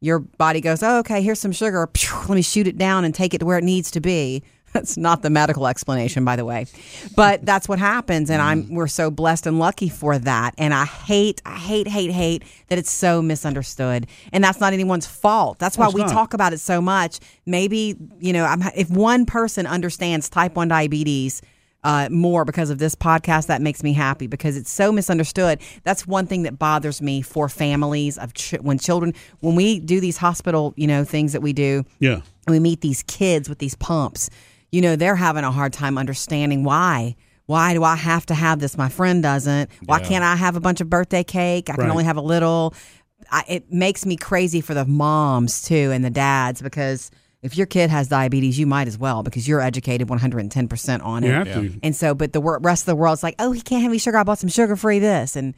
your 0.00 0.18
body 0.18 0.60
goes 0.60 0.82
oh 0.82 0.98
okay 0.98 1.22
here's 1.22 1.40
some 1.40 1.52
sugar 1.52 1.88
let 2.28 2.30
me 2.30 2.42
shoot 2.42 2.66
it 2.66 2.78
down 2.78 3.04
and 3.04 3.14
take 3.14 3.34
it 3.34 3.38
to 3.38 3.46
where 3.46 3.58
it 3.58 3.64
needs 3.64 3.90
to 3.90 4.00
be 4.00 4.42
that's 4.72 4.96
not 4.96 5.22
the 5.22 5.30
medical 5.30 5.66
explanation 5.66 6.24
by 6.24 6.36
the 6.36 6.44
way. 6.44 6.66
But 7.14 7.44
that's 7.44 7.68
what 7.68 7.78
happens 7.78 8.30
and 8.30 8.42
i'm 8.42 8.72
we're 8.74 8.86
so 8.86 9.10
blessed 9.10 9.46
and 9.46 9.58
lucky 9.58 9.88
for 9.88 10.18
that. 10.18 10.54
And 10.58 10.74
i 10.74 10.84
hate 10.84 11.40
i 11.44 11.56
hate 11.56 11.88
hate 11.88 12.10
hate 12.10 12.42
that 12.68 12.78
it's 12.78 12.90
so 12.90 13.22
misunderstood. 13.22 14.06
And 14.32 14.42
that's 14.42 14.60
not 14.60 14.72
anyone's 14.72 15.06
fault. 15.06 15.58
That's 15.58 15.78
why 15.78 15.86
it's 15.86 15.94
we 15.94 16.02
not. 16.02 16.10
talk 16.10 16.34
about 16.34 16.52
it 16.52 16.58
so 16.58 16.80
much. 16.80 17.20
Maybe 17.44 17.96
you 18.18 18.32
know 18.32 18.44
I'm, 18.44 18.62
if 18.74 18.90
one 18.90 19.26
person 19.26 19.66
understands 19.66 20.28
type 20.28 20.56
1 20.56 20.68
diabetes 20.68 21.42
uh, 21.86 22.08
more 22.10 22.44
because 22.44 22.68
of 22.68 22.78
this 22.78 22.96
podcast 22.96 23.46
that 23.46 23.62
makes 23.62 23.84
me 23.84 23.92
happy 23.92 24.26
because 24.26 24.56
it's 24.56 24.72
so 24.72 24.90
misunderstood. 24.90 25.60
That's 25.84 26.04
one 26.04 26.26
thing 26.26 26.42
that 26.42 26.58
bothers 26.58 27.00
me 27.00 27.22
for 27.22 27.48
families 27.48 28.18
of 28.18 28.34
ch- 28.34 28.54
when 28.60 28.76
children 28.78 29.14
when 29.38 29.54
we 29.54 29.78
do 29.78 30.00
these 30.00 30.16
hospital 30.16 30.74
you 30.76 30.88
know 30.88 31.04
things 31.04 31.32
that 31.32 31.42
we 31.42 31.52
do 31.52 31.84
yeah. 32.00 32.14
and 32.14 32.22
we 32.48 32.58
meet 32.58 32.80
these 32.80 33.04
kids 33.04 33.48
with 33.48 33.58
these 33.58 33.76
pumps, 33.76 34.30
you 34.76 34.82
know, 34.82 34.94
they're 34.94 35.16
having 35.16 35.42
a 35.42 35.50
hard 35.50 35.72
time 35.72 35.96
understanding 35.96 36.62
why. 36.62 37.16
Why 37.46 37.72
do 37.72 37.82
I 37.82 37.96
have 37.96 38.26
to 38.26 38.34
have 38.34 38.58
this? 38.58 38.76
My 38.76 38.90
friend 38.90 39.22
doesn't. 39.22 39.70
Why 39.86 40.00
can't 40.00 40.22
I 40.22 40.36
have 40.36 40.54
a 40.54 40.60
bunch 40.60 40.82
of 40.82 40.90
birthday 40.90 41.24
cake? 41.24 41.70
I 41.70 41.74
can 41.76 41.84
Right. 41.84 41.90
only 41.90 42.04
have 42.04 42.18
a 42.18 42.20
little. 42.20 42.74
I, 43.32 43.42
it 43.48 43.72
makes 43.72 44.04
me 44.04 44.16
crazy 44.16 44.60
for 44.60 44.74
the 44.74 44.84
moms 44.84 45.62
too 45.62 45.90
and 45.94 46.04
the 46.04 46.10
dads 46.10 46.60
because 46.60 47.10
if 47.42 47.56
your 47.56 47.66
kid 47.66 47.88
has 47.88 48.08
diabetes, 48.08 48.58
you 48.58 48.66
might 48.66 48.86
as 48.86 48.98
well 48.98 49.22
because 49.22 49.48
you're 49.48 49.62
educated 49.62 50.08
110% 50.08 51.02
on 51.04 51.24
it. 51.24 51.28
You 51.28 51.32
have 51.32 51.46
to. 51.54 51.78
And 51.82 51.96
so, 51.96 52.14
but 52.14 52.32
the 52.34 52.40
wor- 52.42 52.58
rest 52.60 52.82
of 52.82 52.86
the 52.86 52.96
world's 52.96 53.22
like, 53.22 53.36
oh, 53.38 53.52
he 53.52 53.62
can't 53.62 53.82
have 53.82 53.90
any 53.90 53.98
sugar. 53.98 54.18
I 54.18 54.24
bought 54.24 54.38
some 54.40 54.50
sugar 54.50 54.76
free 54.76 54.98
this. 54.98 55.36
And, 55.36 55.54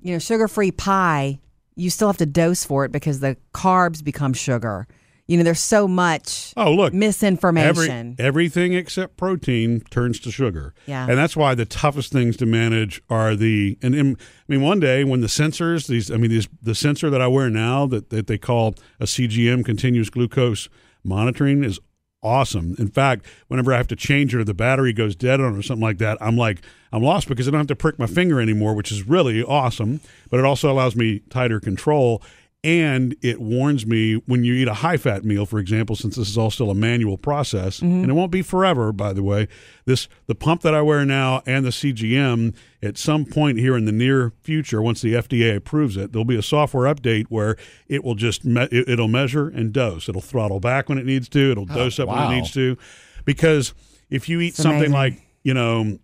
you 0.00 0.12
know, 0.14 0.18
sugar 0.18 0.48
free 0.48 0.70
pie, 0.70 1.40
you 1.76 1.90
still 1.90 2.08
have 2.08 2.16
to 2.18 2.26
dose 2.26 2.64
for 2.64 2.84
it 2.86 2.92
because 2.92 3.20
the 3.20 3.36
carbs 3.52 4.02
become 4.02 4.32
sugar. 4.32 4.86
You 5.28 5.36
know, 5.36 5.42
there's 5.42 5.60
so 5.60 5.86
much 5.86 6.54
Oh, 6.56 6.72
look. 6.72 6.94
misinformation. 6.94 8.16
Every, 8.18 8.26
everything 8.26 8.72
except 8.72 9.18
protein 9.18 9.80
turns 9.90 10.18
to 10.20 10.30
sugar. 10.30 10.72
Yeah. 10.86 11.06
And 11.06 11.18
that's 11.18 11.36
why 11.36 11.54
the 11.54 11.66
toughest 11.66 12.10
things 12.12 12.36
to 12.38 12.46
manage 12.46 13.02
are 13.10 13.36
the 13.36 13.76
and, 13.82 13.94
and 13.94 14.16
I 14.18 14.24
mean 14.52 14.62
one 14.62 14.80
day 14.80 15.04
when 15.04 15.20
the 15.20 15.26
sensors 15.26 15.86
these 15.86 16.10
I 16.10 16.16
mean 16.16 16.30
these 16.30 16.48
the 16.62 16.74
sensor 16.74 17.10
that 17.10 17.20
I 17.20 17.26
wear 17.26 17.50
now 17.50 17.86
that, 17.88 18.08
that 18.10 18.26
they 18.26 18.38
call 18.38 18.74
a 19.00 19.04
CGM 19.04 19.64
continuous 19.66 20.08
glucose 20.08 20.68
monitoring 21.04 21.62
is 21.62 21.78
awesome. 22.22 22.74
In 22.78 22.88
fact, 22.88 23.24
whenever 23.48 23.72
I 23.72 23.76
have 23.76 23.86
to 23.88 23.96
change 23.96 24.34
it 24.34 24.38
or 24.40 24.44
the 24.44 24.54
battery 24.54 24.92
goes 24.92 25.14
dead 25.14 25.40
on 25.40 25.54
it 25.54 25.58
or 25.58 25.62
something 25.62 25.82
like 25.84 25.98
that, 25.98 26.16
I'm 26.22 26.36
like 26.38 26.62
I'm 26.90 27.02
lost 27.02 27.28
because 27.28 27.46
I 27.46 27.50
don't 27.50 27.60
have 27.60 27.66
to 27.68 27.76
prick 27.76 27.98
my 27.98 28.06
finger 28.06 28.40
anymore, 28.40 28.74
which 28.74 28.90
is 28.90 29.06
really 29.06 29.42
awesome. 29.44 30.00
But 30.30 30.40
it 30.40 30.46
also 30.46 30.72
allows 30.72 30.96
me 30.96 31.20
tighter 31.28 31.60
control 31.60 32.22
and 32.64 33.14
it 33.22 33.40
warns 33.40 33.86
me 33.86 34.14
when 34.26 34.42
you 34.42 34.52
eat 34.52 34.66
a 34.66 34.74
high 34.74 34.96
fat 34.96 35.24
meal 35.24 35.46
for 35.46 35.60
example 35.60 35.94
since 35.94 36.16
this 36.16 36.28
is 36.28 36.36
all 36.36 36.50
still 36.50 36.70
a 36.70 36.74
manual 36.74 37.16
process 37.16 37.78
mm-hmm. 37.78 38.02
and 38.02 38.10
it 38.10 38.14
won't 38.14 38.32
be 38.32 38.42
forever 38.42 38.90
by 38.92 39.12
the 39.12 39.22
way 39.22 39.46
this 39.84 40.08
the 40.26 40.34
pump 40.34 40.62
that 40.62 40.74
i 40.74 40.82
wear 40.82 41.04
now 41.04 41.40
and 41.46 41.64
the 41.64 41.70
cgm 41.70 42.52
at 42.82 42.98
some 42.98 43.24
point 43.24 43.58
here 43.58 43.76
in 43.76 43.84
the 43.84 43.92
near 43.92 44.32
future 44.42 44.82
once 44.82 45.00
the 45.02 45.14
fda 45.14 45.54
approves 45.54 45.96
it 45.96 46.10
there'll 46.10 46.24
be 46.24 46.36
a 46.36 46.42
software 46.42 46.92
update 46.92 47.26
where 47.28 47.56
it 47.86 48.02
will 48.02 48.16
just 48.16 48.44
me- 48.44 48.68
it, 48.72 48.88
it'll 48.88 49.08
measure 49.08 49.48
and 49.48 49.72
dose. 49.72 50.08
It'll 50.08 50.20
throttle 50.20 50.60
back 50.60 50.88
when 50.88 50.98
it 50.98 51.06
needs 51.06 51.28
to. 51.30 51.50
It'll 51.50 51.70
oh, 51.70 51.74
dose 51.74 51.98
up 51.98 52.08
when 52.08 52.32
it 52.32 52.36
needs 52.36 52.52
to. 52.52 52.76
Because 53.24 53.74
if 54.10 54.28
you 54.28 54.40
eat 54.40 54.48
It's 54.48 54.56
something 54.58 54.92
amazing. 54.92 54.92
like 54.92 55.22
you 55.42 55.54
know 55.54 55.98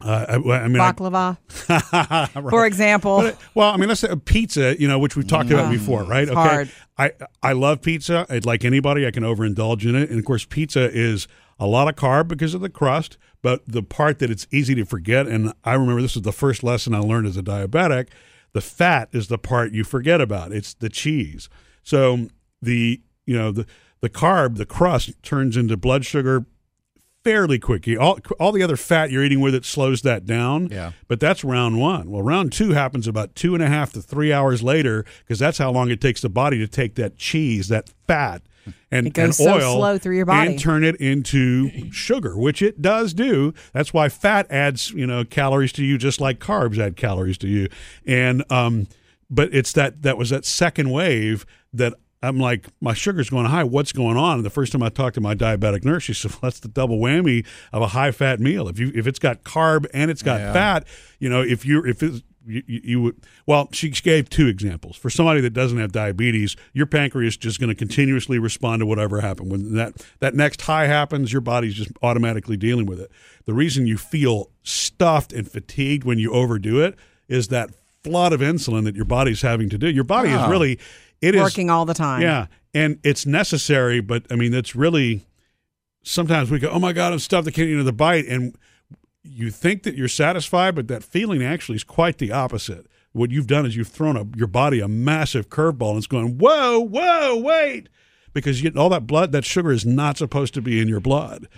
Uh, 0.00 0.26
I, 0.28 0.34
I 0.34 0.68
mean, 0.68 0.80
I- 0.80 0.92
Baklava, 0.92 2.50
for 2.50 2.66
example. 2.66 3.18
But, 3.18 3.38
well, 3.54 3.72
I 3.72 3.76
mean, 3.76 3.88
let's 3.88 4.00
say 4.00 4.14
pizza, 4.24 4.80
you 4.80 4.86
know, 4.88 4.98
which 4.98 5.16
we've 5.16 5.26
talked 5.26 5.50
about 5.50 5.70
before, 5.70 6.02
right? 6.04 6.24
it's 6.24 6.32
hard. 6.32 6.70
I 6.96 7.12
I 7.42 7.52
love 7.52 7.82
pizza. 7.82 8.26
I'd 8.28 8.44
like 8.46 8.64
anybody, 8.64 9.06
I 9.06 9.10
can 9.10 9.22
overindulge 9.22 9.88
in 9.88 9.94
it, 9.94 10.10
and 10.10 10.18
of 10.18 10.24
course, 10.24 10.44
pizza 10.44 10.90
is 10.90 11.26
a 11.58 11.66
lot 11.66 11.88
of 11.88 11.94
carb 11.96 12.28
because 12.28 12.54
of 12.54 12.60
the 12.60 12.68
crust. 12.70 13.18
But 13.40 13.62
the 13.66 13.82
part 13.82 14.18
that 14.18 14.30
it's 14.30 14.46
easy 14.50 14.74
to 14.74 14.84
forget, 14.84 15.26
and 15.28 15.52
I 15.64 15.74
remember 15.74 16.02
this 16.02 16.14
was 16.14 16.22
the 16.24 16.32
first 16.32 16.62
lesson 16.64 16.92
I 16.94 16.98
learned 16.98 17.26
as 17.28 17.36
a 17.36 17.42
diabetic. 17.42 18.08
The 18.52 18.60
fat 18.60 19.08
is 19.12 19.28
the 19.28 19.38
part 19.38 19.72
you 19.72 19.84
forget 19.84 20.20
about. 20.20 20.52
It's 20.52 20.74
the 20.74 20.88
cheese. 20.88 21.48
So 21.82 22.28
the 22.60 23.00
you 23.26 23.36
know 23.36 23.52
the 23.52 23.66
the 24.00 24.10
carb, 24.10 24.56
the 24.56 24.66
crust 24.66 25.12
turns 25.22 25.56
into 25.56 25.76
blood 25.76 26.04
sugar 26.04 26.46
fairly 27.28 27.58
quickly. 27.58 27.96
All 27.96 28.18
all 28.40 28.52
the 28.52 28.62
other 28.62 28.76
fat 28.76 29.10
you're 29.10 29.22
eating 29.22 29.40
with 29.40 29.54
it 29.54 29.64
slows 29.66 30.00
that 30.02 30.24
down. 30.24 30.68
Yeah. 30.70 30.92
But 31.08 31.20
that's 31.20 31.44
round 31.44 31.78
one. 31.78 32.10
Well, 32.10 32.22
round 32.22 32.52
two 32.52 32.70
happens 32.70 33.06
about 33.06 33.34
two 33.34 33.54
and 33.54 33.62
a 33.62 33.68
half 33.68 33.92
to 33.92 34.00
three 34.00 34.32
hours 34.32 34.62
later 34.62 35.04
because 35.20 35.38
that's 35.38 35.58
how 35.58 35.70
long 35.70 35.90
it 35.90 36.00
takes 36.00 36.22
the 36.22 36.28
body 36.30 36.58
to 36.58 36.66
take 36.66 36.94
that 36.94 37.16
cheese, 37.18 37.68
that 37.68 37.90
fat, 38.06 38.42
and, 38.90 39.08
It 39.08 39.12
goes 39.12 39.24
and 39.24 39.34
so 39.34 39.54
oil 39.54 39.76
slow 39.76 39.98
through 39.98 40.16
your 40.16 40.26
body. 40.26 40.50
and 40.52 40.58
turn 40.58 40.84
it 40.84 40.96
into 40.96 41.90
sugar, 41.92 42.36
which 42.36 42.62
it 42.62 42.80
does 42.80 43.12
do. 43.12 43.52
That's 43.72 43.92
why 43.92 44.08
fat 44.08 44.46
adds, 44.50 44.90
you 44.92 45.06
know, 45.06 45.24
calories 45.24 45.72
to 45.74 45.84
you 45.84 45.98
just 45.98 46.20
like 46.20 46.38
carbs 46.38 46.78
add 46.78 46.96
calories 46.96 47.36
to 47.38 47.48
you. 47.48 47.68
And 48.06 48.42
um, 48.50 48.86
but 49.28 49.54
it's 49.54 49.72
that 49.72 50.00
that 50.02 50.16
was 50.16 50.30
that 50.30 50.46
second 50.46 50.90
wave 50.90 51.44
that 51.74 51.92
I'm 52.22 52.38
like, 52.38 52.66
my 52.80 52.94
sugar's 52.94 53.30
going 53.30 53.46
high. 53.46 53.62
What's 53.64 53.92
going 53.92 54.16
on? 54.16 54.36
And 54.36 54.44
the 54.44 54.50
first 54.50 54.72
time 54.72 54.82
I 54.82 54.88
talked 54.88 55.14
to 55.14 55.20
my 55.20 55.34
diabetic 55.36 55.84
nurse, 55.84 56.02
she 56.02 56.14
said, 56.14 56.32
well, 56.32 56.38
"That's 56.42 56.60
the 56.60 56.68
double 56.68 56.98
whammy 56.98 57.46
of 57.72 57.82
a 57.82 57.88
high 57.88 58.10
fat 58.10 58.40
meal. 58.40 58.68
If 58.68 58.78
you 58.78 58.90
if 58.94 59.06
it's 59.06 59.18
got 59.20 59.44
carb 59.44 59.86
and 59.94 60.10
it's 60.10 60.22
got 60.22 60.40
Yeah. 60.40 60.52
fat, 60.52 60.86
you 61.20 61.28
know, 61.28 61.42
if 61.42 61.64
you 61.64 61.84
if 61.84 62.02
it's 62.02 62.22
you, 62.44 62.62
you 62.66 62.80
you 62.82 63.02
would 63.02 63.16
well 63.46 63.68
she 63.72 63.90
gave 63.90 64.30
two 64.30 64.46
examples 64.46 64.96
for 64.96 65.10
somebody 65.10 65.42
that 65.42 65.50
doesn't 65.50 65.76
have 65.78 65.92
diabetes 65.92 66.56
your 66.72 66.86
pancreas 66.86 67.36
just 67.36 67.60
going 67.60 67.68
to 67.68 67.74
continuously 67.74 68.38
respond 68.38 68.80
to 68.80 68.86
whatever 68.86 69.20
happened 69.20 69.50
when 69.52 69.74
that 69.74 69.92
that 70.20 70.34
next 70.34 70.62
high 70.62 70.86
happens 70.86 71.30
your 71.30 71.42
body's 71.42 71.74
just 71.74 71.90
automatically 72.02 72.56
dealing 72.56 72.86
with 72.86 73.00
it 73.00 73.10
the 73.44 73.52
reason 73.52 73.86
you 73.86 73.98
feel 73.98 74.48
stuffed 74.62 75.30
and 75.34 75.50
fatigued 75.50 76.04
when 76.04 76.18
you 76.18 76.32
overdo 76.32 76.80
it 76.80 76.94
is 77.28 77.48
that 77.48 77.68
flood 78.02 78.32
of 78.32 78.40
insulin 78.40 78.84
that 78.84 78.96
your 78.96 79.04
body's 79.04 79.42
having 79.42 79.68
to 79.68 79.76
do 79.76 79.90
your 79.90 80.04
body 80.04 80.30
is 80.30 80.40
Oh. 80.40 80.48
really 80.48 80.78
it 81.20 81.34
is 81.34 81.40
working 81.42 81.70
all 81.70 81.84
the 81.84 81.94
time. 81.94 82.22
yeah, 82.22 82.46
and 82.74 82.98
it's 83.04 83.26
necessary, 83.26 84.00
but 84.00 84.24
I 84.30 84.36
mean, 84.36 84.54
it's 84.54 84.74
really 84.76 85.24
sometimes 86.02 86.50
we 86.50 86.58
go, 86.58 86.68
"Oh 86.70 86.78
my 86.78 86.92
God, 86.92 87.12
I'm 87.12 87.18
stuffed. 87.18 87.48
I 87.48 87.50
can't 87.50 87.68
eat 87.68 87.74
another 87.74 87.92
bite," 87.92 88.26
and 88.26 88.56
you 89.22 89.50
think 89.50 89.82
that 89.82 89.94
you're 89.94 90.08
satisfied, 90.08 90.74
but 90.74 90.88
that 90.88 91.02
feeling 91.04 91.42
actually 91.42 91.76
is 91.76 91.84
quite 91.84 92.18
the 92.18 92.32
opposite. 92.32 92.86
What 93.12 93.30
you've 93.30 93.46
done 93.46 93.66
is 93.66 93.76
you've 93.76 93.88
thrown 93.88 94.16
a, 94.16 94.24
your 94.36 94.46
body 94.46 94.80
a 94.80 94.88
massive 94.88 95.48
curveball, 95.48 95.90
and 95.90 95.98
it's 95.98 96.06
going, 96.06 96.38
"Whoa, 96.38 96.78
whoa, 96.80 97.36
wait," 97.36 97.88
because 98.32 98.62
you, 98.62 98.70
all 98.76 98.88
that 98.90 99.06
blood, 99.06 99.32
that 99.32 99.44
sugar 99.44 99.72
is 99.72 99.84
not 99.84 100.16
supposed 100.18 100.54
to 100.54 100.62
be 100.62 100.80
in 100.80 100.88
your 100.88 101.00
blood. 101.00 101.48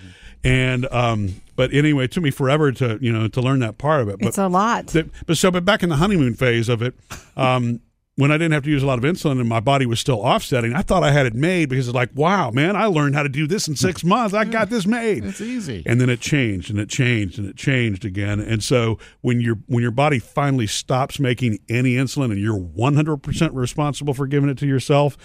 And 0.43 0.87
um, 0.91 1.43
but 1.57 1.73
anyway, 1.75 2.05
it 2.05 2.13
took 2.13 2.23
me 2.23 2.31
forever 2.31 2.73
to 2.73 2.99
you 3.03 3.13
know 3.13 3.29
to 3.29 3.41
learn 3.43 3.59
that 3.61 3.77
part 3.79 4.01
of 4.01 4.09
it. 4.09 4.19
But 4.21 4.29
It's 4.29 4.39
a 4.39 4.49
lot. 4.49 4.87
the- 4.89 5.11
but 5.27 5.37
so, 5.37 5.51
but 5.51 5.65
back 5.67 5.83
in 5.83 5.91
the 5.91 5.97
honeymoon 5.97 6.35
phase 6.35 6.69
of 6.71 6.81
it, 6.83 6.95
um, 7.37 7.81
when 8.21 8.31
I 8.31 8.35
didn't 8.35 8.53
have 8.53 8.65
to 8.65 8.71
use 8.71 8.83
a 8.83 8.87
lot 8.87 8.99
of 8.99 9.05
insulin 9.05 9.41
and 9.41 9.49
my 9.49 9.61
body 9.61 9.87
was 9.87 9.99
still 9.99 10.21
offsetting, 10.21 10.75
I 10.75 10.83
thought 10.83 11.03
I 11.03 11.11
had 11.11 11.25
it 11.25 11.35
made 11.35 11.71
because 11.71 11.89
it's 11.89 11.95
like, 11.95 12.11
wow, 12.15 12.51
man, 12.51 12.77
I 12.77 12.85
learned 12.85 13.15
how 13.15 13.23
to 13.23 13.31
do 13.31 13.47
this 13.47 13.67
in 13.67 13.77
six 13.77 14.05
months. 14.05 14.35
I 14.35 14.45
got 14.45 14.69
this 14.69 14.87
made. 14.87 15.25
It's 15.25 15.41
easy. 15.41 15.83
And 15.87 15.99
then 15.99 16.11
it 16.11 16.21
changed 16.21 16.69
and 16.69 16.79
it 16.79 16.91
changed 16.91 17.39
and 17.39 17.49
it 17.49 17.57
changed 17.57 18.05
again. 18.05 18.39
And 18.39 18.63
so 18.63 18.99
when 19.23 19.41
your 19.41 19.57
when 19.69 19.81
your 19.81 19.91
body 19.91 20.19
finally 20.19 20.67
stops 20.67 21.19
making 21.19 21.61
any 21.71 21.95
insulin 21.95 22.27
and 22.27 22.39
you're 22.39 22.61
100% 22.61 23.55
responsible 23.55 24.13
for 24.13 24.27
giving 24.27 24.51
it 24.51 24.59
to 24.59 24.67
yourself, 24.67 25.17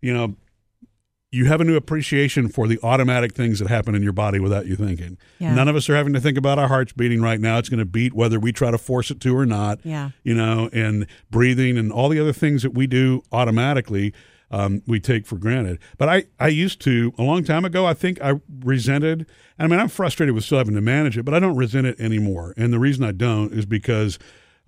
you 0.00 0.14
know, 0.14 0.36
you 1.34 1.46
have 1.46 1.60
a 1.60 1.64
new 1.64 1.74
appreciation 1.76 2.48
for 2.48 2.68
the 2.68 2.78
automatic 2.82 3.34
things 3.34 3.58
that 3.58 3.68
happen 3.68 3.94
in 3.94 4.02
your 4.02 4.12
body 4.12 4.38
without 4.38 4.66
you 4.66 4.76
thinking. 4.76 5.18
Yeah. 5.38 5.54
None 5.54 5.66
of 5.68 5.74
us 5.74 5.88
are 5.90 5.96
having 5.96 6.12
to 6.12 6.20
think 6.20 6.38
about 6.38 6.58
our 6.58 6.68
hearts 6.68 6.92
beating 6.92 7.20
right 7.20 7.40
now. 7.40 7.58
It's 7.58 7.68
going 7.68 7.78
to 7.80 7.84
beat 7.84 8.14
whether 8.14 8.38
we 8.38 8.52
try 8.52 8.70
to 8.70 8.78
force 8.78 9.10
it 9.10 9.20
to 9.20 9.36
or 9.36 9.44
not 9.44 9.80
Yeah. 9.82 10.10
you 10.22 10.34
know, 10.34 10.70
and 10.72 11.06
breathing 11.30 11.76
and 11.76 11.90
all 11.90 12.08
the 12.08 12.20
other 12.20 12.32
things 12.32 12.62
that 12.62 12.72
we 12.72 12.86
do 12.86 13.22
automatically, 13.32 14.14
um, 14.50 14.82
we 14.86 15.00
take 15.00 15.26
for 15.26 15.36
granted. 15.36 15.80
But 15.98 16.08
I, 16.08 16.24
I 16.38 16.48
used 16.48 16.80
to, 16.82 17.12
a 17.18 17.22
long 17.22 17.42
time 17.42 17.64
ago, 17.64 17.84
I 17.84 17.94
think 17.94 18.20
I 18.22 18.34
resented, 18.60 19.26
I 19.58 19.66
mean, 19.66 19.80
I'm 19.80 19.88
frustrated 19.88 20.34
with 20.34 20.44
still 20.44 20.58
having 20.58 20.74
to 20.76 20.80
manage 20.80 21.18
it, 21.18 21.24
but 21.24 21.34
I 21.34 21.40
don't 21.40 21.56
resent 21.56 21.86
it 21.86 21.98
anymore. 21.98 22.54
And 22.56 22.72
the 22.72 22.78
reason 22.78 23.02
I 23.02 23.12
don't 23.12 23.52
is 23.52 23.66
because, 23.66 24.18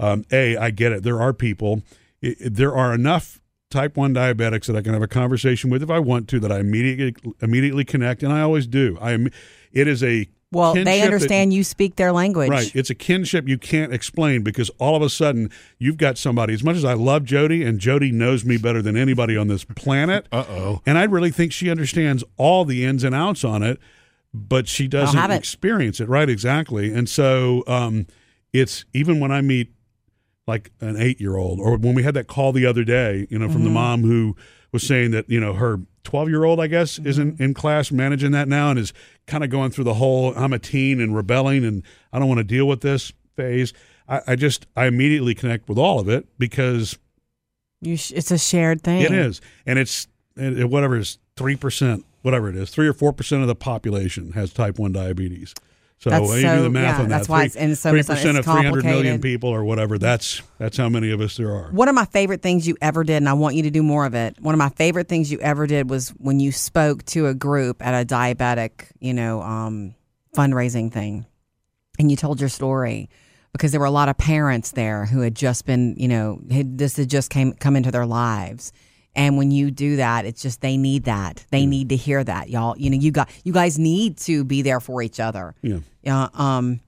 um, 0.00 0.24
A, 0.32 0.56
I 0.56 0.70
get 0.70 0.90
it. 0.92 1.02
There 1.04 1.20
are 1.22 1.32
people, 1.32 1.82
i 2.24 2.34
there 2.40 2.74
are 2.74 2.92
enough 2.94 3.40
type 3.70 3.96
1 3.96 4.14
diabetics 4.14 4.66
that 4.66 4.76
I 4.76 4.82
can 4.82 4.92
have 4.92 5.02
a 5.02 5.08
conversation 5.08 5.70
with 5.70 5.82
if 5.82 5.90
I 5.90 5.98
want 5.98 6.28
to 6.28 6.40
that 6.40 6.52
I 6.52 6.60
immediately 6.60 7.14
immediately 7.40 7.84
connect 7.84 8.22
and 8.22 8.32
I 8.32 8.40
always 8.40 8.66
do. 8.66 8.96
I 9.00 9.12
am 9.12 9.28
it 9.72 9.88
is 9.88 10.02
a 10.04 10.28
Well, 10.52 10.72
kinship 10.74 10.84
they 10.86 10.98
that- 11.00 11.04
understand 11.06 11.52
you 11.52 11.64
speak 11.64 11.96
their 11.96 12.12
language. 12.12 12.48
Right. 12.48 12.70
It's 12.74 12.90
a 12.90 12.94
kinship 12.94 13.48
you 13.48 13.58
can't 13.58 13.92
explain 13.92 14.42
because 14.42 14.70
all 14.78 14.94
of 14.94 15.02
a 15.02 15.10
sudden 15.10 15.50
you've 15.78 15.96
got 15.96 16.16
somebody. 16.16 16.54
As 16.54 16.62
much 16.62 16.76
as 16.76 16.84
I 16.84 16.94
love 16.94 17.24
Jody, 17.24 17.64
and 17.64 17.78
Jody 17.80 18.12
knows 18.12 18.44
me 18.44 18.56
better 18.56 18.80
than 18.80 18.96
anybody 18.96 19.36
on 19.36 19.48
this 19.48 19.64
planet, 19.64 20.26
Uh 20.32 20.44
oh. 20.48 20.82
and 20.86 20.96
I 20.96 21.04
really 21.04 21.30
think 21.32 21.52
she 21.52 21.68
understands 21.70 22.22
all 22.36 22.64
the 22.64 22.84
ins 22.84 23.02
and 23.02 23.14
outs 23.14 23.42
on 23.44 23.62
it, 23.64 23.80
but 24.32 24.68
she 24.68 24.86
doesn't 24.86 25.18
have 25.18 25.30
it. 25.32 25.36
experience 25.36 25.98
it. 26.00 26.08
Right. 26.08 26.30
Exactly. 26.30 26.92
And 26.94 27.08
so 27.08 27.64
um, 27.66 28.06
it's 28.52 28.84
even 28.94 29.18
when 29.18 29.32
I 29.32 29.40
meet 29.40 29.72
like 30.46 30.70
an 30.80 30.96
eight 30.96 31.20
year 31.20 31.36
old, 31.36 31.58
or 31.60 31.76
when 31.76 31.94
we 31.94 32.02
had 32.02 32.14
that 32.14 32.28
call 32.28 32.52
the 32.52 32.66
other 32.66 32.84
day, 32.84 33.26
you 33.30 33.38
know, 33.38 33.48
from 33.48 33.62
the 33.62 33.68
mm-hmm. 33.68 33.74
mom 33.74 34.02
who 34.02 34.36
was 34.72 34.86
saying 34.86 35.10
that, 35.10 35.28
you 35.28 35.40
know, 35.40 35.54
her 35.54 35.80
12 36.04 36.28
year 36.28 36.44
old, 36.44 36.60
I 36.60 36.68
guess, 36.68 36.98
is 36.98 37.18
in, 37.18 37.32
mm-hmm. 37.32 37.42
in 37.42 37.54
class 37.54 37.90
managing 37.90 38.30
that 38.32 38.46
now 38.46 38.70
and 38.70 38.78
is 38.78 38.92
kind 39.26 39.42
of 39.42 39.50
going 39.50 39.70
through 39.70 39.84
the 39.84 39.94
whole 39.94 40.32
I'm 40.36 40.52
a 40.52 40.58
teen 40.58 41.00
and 41.00 41.16
rebelling 41.16 41.64
and 41.64 41.82
I 42.12 42.18
don't 42.18 42.28
want 42.28 42.38
to 42.38 42.44
deal 42.44 42.66
with 42.66 42.80
this 42.80 43.12
phase. 43.34 43.72
I, 44.08 44.20
I 44.28 44.36
just, 44.36 44.66
I 44.76 44.86
immediately 44.86 45.34
connect 45.34 45.68
with 45.68 45.78
all 45.78 45.98
of 45.98 46.08
it 46.08 46.26
because 46.38 46.96
You 47.80 47.96
sh- 47.96 48.12
it's 48.12 48.30
a 48.30 48.38
shared 48.38 48.82
thing. 48.82 49.02
it 49.02 49.12
is. 49.12 49.40
And 49.66 49.78
it's 49.78 50.06
it, 50.36 50.60
it- 50.60 50.70
whatever 50.70 50.96
is 50.96 51.18
3%, 51.36 52.04
whatever 52.22 52.48
it 52.48 52.56
is, 52.56 52.70
3 52.70 52.86
or 52.86 52.94
4% 52.94 53.42
of 53.42 53.48
the 53.48 53.56
population 53.56 54.32
has 54.32 54.52
type 54.52 54.78
1 54.78 54.92
diabetes. 54.92 55.54
So 55.98 56.10
That's 56.10 56.28
you 56.28 56.42
do 56.42 56.62
the 56.62 56.68
math 56.70 56.98
yeah, 56.98 57.02
on 57.04 57.08
that. 57.08 57.16
that's 57.16 57.28
why 57.28 57.44
it's- 57.44 57.56
and 57.56 57.76
so 57.76 57.88
three 57.90 58.00
it's- 58.00 58.14
percent 58.14 58.36
it's 58.36 58.46
of 58.46 58.52
three 58.54 58.64
hundred 58.64 58.84
million 58.84 59.18
people, 59.20 59.48
or 59.48 59.64
whatever. 59.64 59.96
That's 59.98 60.42
that's 60.58 60.76
how 60.76 60.90
many 60.90 61.10
of 61.10 61.22
us 61.22 61.36
there 61.38 61.50
are. 61.50 61.70
One 61.72 61.88
of 61.88 61.94
my 61.94 62.04
favorite 62.04 62.42
things 62.42 62.68
you 62.68 62.76
ever 62.82 63.02
did, 63.02 63.16
and 63.16 63.28
I 63.28 63.32
want 63.32 63.56
you 63.56 63.62
to 63.62 63.70
do 63.70 63.82
more 63.82 64.04
of 64.04 64.14
it. 64.14 64.36
One 64.38 64.54
of 64.54 64.58
my 64.58 64.68
favorite 64.68 65.08
things 65.08 65.32
you 65.32 65.40
ever 65.40 65.66
did 65.66 65.88
was 65.88 66.10
when 66.18 66.38
you 66.38 66.52
spoke 66.52 67.04
to 67.06 67.28
a 67.28 67.34
group 67.34 67.84
at 67.84 67.98
a 67.98 68.04
diabetic, 68.04 68.90
you 69.00 69.14
know, 69.14 69.40
um, 69.40 69.94
fundraising 70.36 70.92
thing, 70.92 71.24
and 71.98 72.10
you 72.10 72.16
told 72.16 72.40
your 72.40 72.50
story 72.50 73.08
because 73.52 73.70
there 73.70 73.80
were 73.80 73.86
a 73.86 73.90
lot 73.90 74.10
of 74.10 74.18
parents 74.18 74.72
there 74.72 75.06
who 75.06 75.20
had 75.20 75.34
just 75.34 75.64
been, 75.64 75.94
you 75.96 76.08
know, 76.08 76.38
had, 76.50 76.76
this 76.76 76.98
had 76.98 77.08
just 77.08 77.30
came 77.30 77.54
come 77.54 77.74
into 77.74 77.90
their 77.90 78.04
lives. 78.06 78.70
And 79.16 79.38
when 79.38 79.50
you 79.50 79.70
do 79.70 79.96
that, 79.96 80.26
it's 80.26 80.42
just 80.42 80.60
they 80.60 80.76
need 80.76 81.04
that. 81.04 81.44
They 81.50 81.64
need 81.64 81.88
to 81.88 81.96
hear 81.96 82.22
that, 82.22 82.50
y'all. 82.50 82.76
You 82.76 82.90
know, 82.90 82.98
you 82.98 83.10
got 83.10 83.30
you 83.44 83.52
guys 83.52 83.78
need 83.78 84.18
to 84.18 84.44
be 84.44 84.60
there 84.60 84.78
for 84.78 85.00
each 85.00 85.18
other. 85.18 85.54
Yeah. 85.62 85.78
Yeah. 86.02 86.28
Um, 86.34 86.80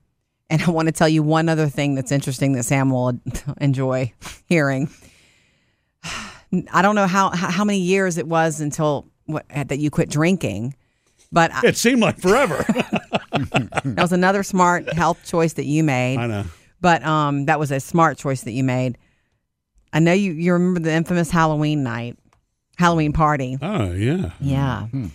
and 0.50 0.62
I 0.66 0.70
want 0.70 0.86
to 0.86 0.92
tell 0.92 1.08
you 1.08 1.22
one 1.22 1.48
other 1.48 1.68
thing 1.68 1.94
that's 1.94 2.12
interesting 2.12 2.52
that 2.52 2.64
Sam 2.64 2.90
will 2.90 3.18
enjoy 3.60 4.12
hearing. 4.46 4.90
I 6.70 6.82
don't 6.82 6.94
know 6.94 7.06
how 7.06 7.30
how 7.30 7.50
how 7.50 7.64
many 7.64 7.80
years 7.80 8.18
it 8.18 8.26
was 8.26 8.60
until 8.60 9.06
what, 9.24 9.46
that 9.48 9.78
you 9.78 9.90
quit 9.90 10.10
drinking, 10.10 10.74
but 11.32 11.50
I, 11.52 11.68
It 11.68 11.76
seemed 11.78 12.00
like 12.02 12.20
forever. 12.20 12.56
that 13.32 13.94
was 13.98 14.12
another 14.12 14.42
smart 14.42 14.92
health 14.92 15.24
choice 15.24 15.54
that 15.54 15.64
you 15.64 15.82
made. 15.82 16.18
I 16.18 16.26
know. 16.26 16.44
But 16.80 17.04
um, 17.04 17.46
that 17.46 17.58
was 17.58 17.70
a 17.72 17.80
smart 17.80 18.18
choice 18.18 18.42
that 18.42 18.52
you 18.52 18.64
made. 18.64 18.98
I 19.92 20.00
know 20.00 20.12
you 20.12 20.32
you 20.32 20.52
remember 20.52 20.80
the 20.80 20.92
infamous 20.92 21.30
Halloween 21.30 21.82
night, 21.82 22.18
Halloween 22.76 23.12
party. 23.12 23.58
Oh 23.60 23.92
yeah. 23.92 24.32
Yeah. 24.40 24.86
Hmm. 24.88 25.04
Hmm. 25.04 25.06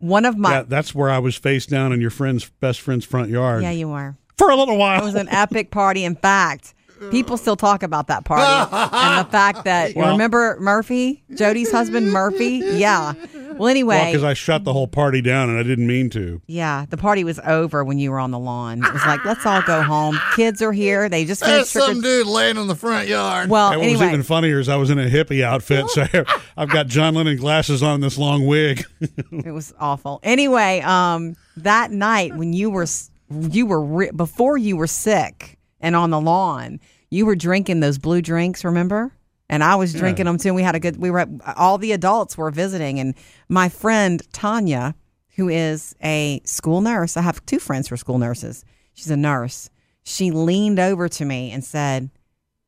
One 0.00 0.24
of 0.24 0.36
my 0.36 0.50
yeah, 0.50 0.62
that's 0.62 0.94
where 0.94 1.10
I 1.10 1.18
was 1.18 1.36
face 1.36 1.66
down 1.66 1.92
in 1.92 2.00
your 2.00 2.10
friend's 2.10 2.48
best 2.60 2.80
friend's 2.80 3.04
front 3.04 3.30
yard 3.30 3.62
yeah, 3.62 3.70
you 3.72 3.88
were. 3.88 4.16
for 4.36 4.50
a 4.50 4.56
little 4.56 4.76
while. 4.76 5.02
It 5.02 5.04
was 5.04 5.16
an 5.16 5.28
epic 5.28 5.70
party. 5.72 6.04
In 6.04 6.14
fact, 6.14 6.72
people 7.10 7.36
still 7.36 7.56
talk 7.56 7.82
about 7.82 8.06
that 8.08 8.24
party 8.24 8.42
and 8.74 9.26
the 9.26 9.30
fact 9.30 9.64
that 9.64 9.94
Well- 9.96 10.12
remember 10.12 10.56
Murphy, 10.60 11.22
Jody's 11.34 11.70
husband, 11.70 12.12
Murphy. 12.12 12.62
Yeah. 12.64 13.14
Well, 13.58 13.66
anyway, 13.68 14.06
because 14.12 14.22
I 14.22 14.34
shut 14.34 14.62
the 14.62 14.72
whole 14.72 14.86
party 14.86 15.20
down 15.20 15.48
and 15.50 15.58
I 15.58 15.64
didn't 15.64 15.88
mean 15.88 16.10
to. 16.10 16.40
yeah, 16.46 16.86
the 16.90 16.96
party 16.96 17.24
was 17.24 17.40
over 17.40 17.82
when 17.84 17.98
you 17.98 18.12
were 18.12 18.20
on 18.20 18.30
the 18.30 18.38
lawn. 18.38 18.84
It 18.84 18.92
was 18.92 19.04
like, 19.04 19.24
let's 19.24 19.44
all 19.44 19.62
go 19.62 19.82
home. 19.82 20.16
Kids 20.36 20.62
are 20.62 20.70
here. 20.70 21.08
They 21.08 21.24
just 21.24 21.40
There's 21.40 21.52
finished 21.68 21.72
trick 21.72 21.84
some 21.86 22.00
dude 22.00 22.28
laying 22.28 22.56
in 22.56 22.68
the 22.68 22.76
front 22.76 23.08
yard. 23.08 23.50
Well, 23.50 23.72
and 23.72 23.80
what 23.80 23.86
was 23.90 24.00
anyway, 24.00 24.12
even 24.12 24.22
funnier 24.22 24.60
is 24.60 24.68
I 24.68 24.76
was 24.76 24.90
in 24.90 25.00
a 25.00 25.06
hippie 25.10 25.42
outfit, 25.42 25.88
so 25.90 26.06
I've 26.56 26.68
got 26.70 26.86
John 26.86 27.14
Lennon 27.16 27.36
glasses 27.36 27.82
on, 27.82 28.00
this 28.00 28.16
long 28.16 28.46
wig. 28.46 28.84
it 29.00 29.50
was 29.52 29.74
awful. 29.80 30.20
Anyway, 30.22 30.80
um, 30.84 31.34
that 31.56 31.90
night 31.90 32.36
when 32.36 32.52
you 32.52 32.70
were 32.70 32.84
s- 32.84 33.10
you 33.28 33.66
were 33.66 33.82
re- 33.84 34.10
before 34.14 34.56
you 34.56 34.76
were 34.76 34.86
sick 34.86 35.57
and 35.80 35.96
on 35.96 36.10
the 36.10 36.20
lawn. 36.20 36.80
You 37.10 37.26
were 37.26 37.36
drinking 37.36 37.80
those 37.80 37.98
blue 37.98 38.20
drinks, 38.20 38.64
remember? 38.64 39.12
And 39.48 39.64
I 39.64 39.76
was 39.76 39.94
drinking 39.94 40.26
them 40.26 40.36
too. 40.36 40.48
And 40.48 40.56
we 40.56 40.62
had 40.62 40.74
a 40.74 40.80
good. 40.80 40.98
We 40.98 41.10
were 41.10 41.26
all 41.56 41.78
the 41.78 41.92
adults 41.92 42.36
were 42.36 42.50
visiting, 42.50 43.00
and 43.00 43.14
my 43.48 43.70
friend 43.70 44.22
Tanya, 44.32 44.94
who 45.36 45.48
is 45.48 45.94
a 46.02 46.42
school 46.44 46.82
nurse. 46.82 47.16
I 47.16 47.22
have 47.22 47.44
two 47.46 47.58
friends 47.58 47.88
who 47.88 47.94
are 47.94 47.98
school 47.98 48.18
nurses. 48.18 48.64
She's 48.92 49.10
a 49.10 49.16
nurse. 49.16 49.70
She 50.02 50.30
leaned 50.30 50.78
over 50.78 51.08
to 51.08 51.24
me 51.24 51.50
and 51.50 51.64
said, 51.64 52.10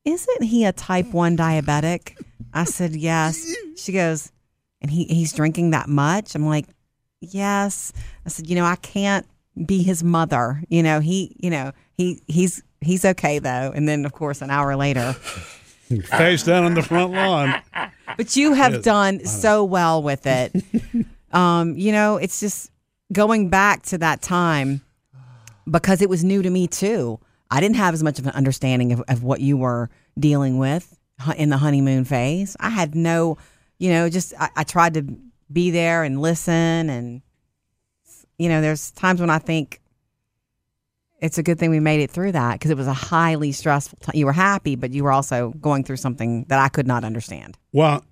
"Isn't 0.05 0.43
he 0.43 0.65
a 0.65 0.71
type 0.71 1.13
one 1.13 1.37
diabetic?" 1.37 2.17
I 2.53 2.63
said, 2.63 2.95
"Yes." 2.95 3.45
She 3.75 3.91
goes, 3.91 4.31
"And 4.81 4.89
he 4.89 5.03
he's 5.03 5.33
drinking 5.33 5.69
that 5.71 5.87
much?" 5.87 6.33
I'm 6.33 6.47
like, 6.47 6.65
"Yes." 7.19 7.93
I 8.25 8.29
said, 8.29 8.49
"You 8.49 8.55
know, 8.55 8.65
I 8.65 8.75
can't 8.77 9.27
be 9.65 9.83
his 9.83 10.03
mother. 10.03 10.63
You 10.69 10.83
know, 10.83 10.99
he, 10.99 11.35
you 11.39 11.49
know, 11.49 11.71
he 11.93 12.21
he's 12.27 12.63
he's 12.81 13.03
okay 13.05 13.39
though." 13.39 13.71
And 13.75 13.87
then, 13.87 14.05
of 14.05 14.13
course, 14.13 14.41
an 14.41 14.49
hour 14.49 14.75
later. 14.75 15.13
Face 16.17 16.43
down 16.43 16.63
on 16.63 16.73
the 16.73 16.81
front 16.83 17.11
lawn. 17.11 17.53
But 18.15 18.35
you 18.37 18.53
have 18.53 18.73
Yes. 18.75 18.83
done 18.83 19.25
so 19.25 19.63
well 19.65 20.01
with 20.01 20.25
it. 20.25 20.55
um, 21.33 21.75
you 21.75 21.91
know, 21.91 22.15
it's 22.17 22.39
just 22.39 22.71
going 23.11 23.49
back 23.49 23.83
to 23.83 23.97
that 23.97 24.21
time 24.21 24.81
because 25.69 26.01
it 26.01 26.09
was 26.09 26.23
new 26.23 26.41
to 26.41 26.49
me 26.49 26.67
too. 26.67 27.19
I 27.49 27.59
didn't 27.59 27.75
have 27.75 27.93
as 27.93 28.03
much 28.03 28.19
of 28.19 28.25
an 28.25 28.31
understanding 28.33 28.93
of, 28.93 29.03
of 29.09 29.21
what 29.23 29.41
you 29.41 29.57
were 29.57 29.89
dealing 30.17 30.57
with 30.57 30.97
in 31.35 31.49
the 31.49 31.57
honeymoon 31.57 32.05
phase. 32.05 32.55
I 32.61 32.69
had 32.69 32.95
no, 32.95 33.37
you 33.77 33.89
know, 33.89 34.09
just 34.09 34.33
I, 34.39 34.49
I 34.55 34.63
tried 34.63 34.93
to 34.93 35.01
be 35.51 35.71
there 35.71 36.03
and 36.03 36.21
listen. 36.21 36.89
And, 36.89 37.21
you 38.41 38.49
know, 38.49 38.59
there's 38.59 38.89
times 38.91 39.21
when 39.21 39.29
I 39.29 39.37
think 39.37 39.79
it's 41.19 41.37
a 41.37 41.43
good 41.43 41.59
thing 41.59 41.69
we 41.69 41.79
made 41.79 42.01
it 42.01 42.09
through 42.09 42.31
that 42.31 42.53
because 42.53 42.71
it 42.71 42.77
was 42.77 42.87
a 42.87 42.93
highly 42.93 43.51
stressful 43.51 43.99
time. 44.01 44.15
You 44.15 44.25
were 44.25 44.33
happy, 44.33 44.75
but 44.75 44.91
you 44.91 45.03
were 45.03 45.11
also 45.11 45.51
going 45.61 45.83
through 45.83 45.97
something 45.97 46.45
that 46.47 46.57
I 46.57 46.67
could 46.67 46.87
not 46.87 47.03
understand. 47.03 47.59
Well, 47.71 48.03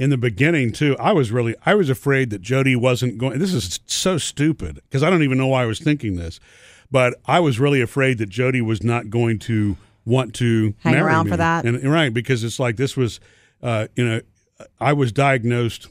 in 0.00 0.10
the 0.10 0.16
beginning 0.18 0.72
too, 0.72 0.96
I 0.98 1.12
was 1.12 1.30
really 1.30 1.54
I 1.64 1.76
was 1.76 1.88
afraid 1.88 2.30
that 2.30 2.40
Jody 2.42 2.74
wasn't 2.74 3.16
going. 3.16 3.38
This 3.38 3.54
is 3.54 3.78
so 3.86 4.18
stupid 4.18 4.80
because 4.88 5.04
I 5.04 5.10
don't 5.10 5.22
even 5.22 5.38
know 5.38 5.46
why 5.46 5.62
I 5.62 5.66
was 5.66 5.78
thinking 5.78 6.16
this, 6.16 6.40
but 6.90 7.14
I 7.26 7.38
was 7.38 7.60
really 7.60 7.80
afraid 7.80 8.18
that 8.18 8.28
Jody 8.28 8.60
was 8.60 8.82
not 8.82 9.10
going 9.10 9.38
to 9.40 9.76
want 10.04 10.34
to 10.34 10.74
Hang 10.80 10.94
marry 10.94 11.06
around 11.06 11.26
me. 11.26 11.30
for 11.30 11.36
that? 11.36 11.64
and 11.64 11.80
right 11.90 12.12
because 12.12 12.42
it's 12.42 12.58
like 12.58 12.76
this 12.76 12.96
was, 12.96 13.20
uh, 13.62 13.86
you 13.94 14.04
know, 14.04 14.20
I 14.80 14.92
was 14.92 15.12
diagnosed 15.12 15.88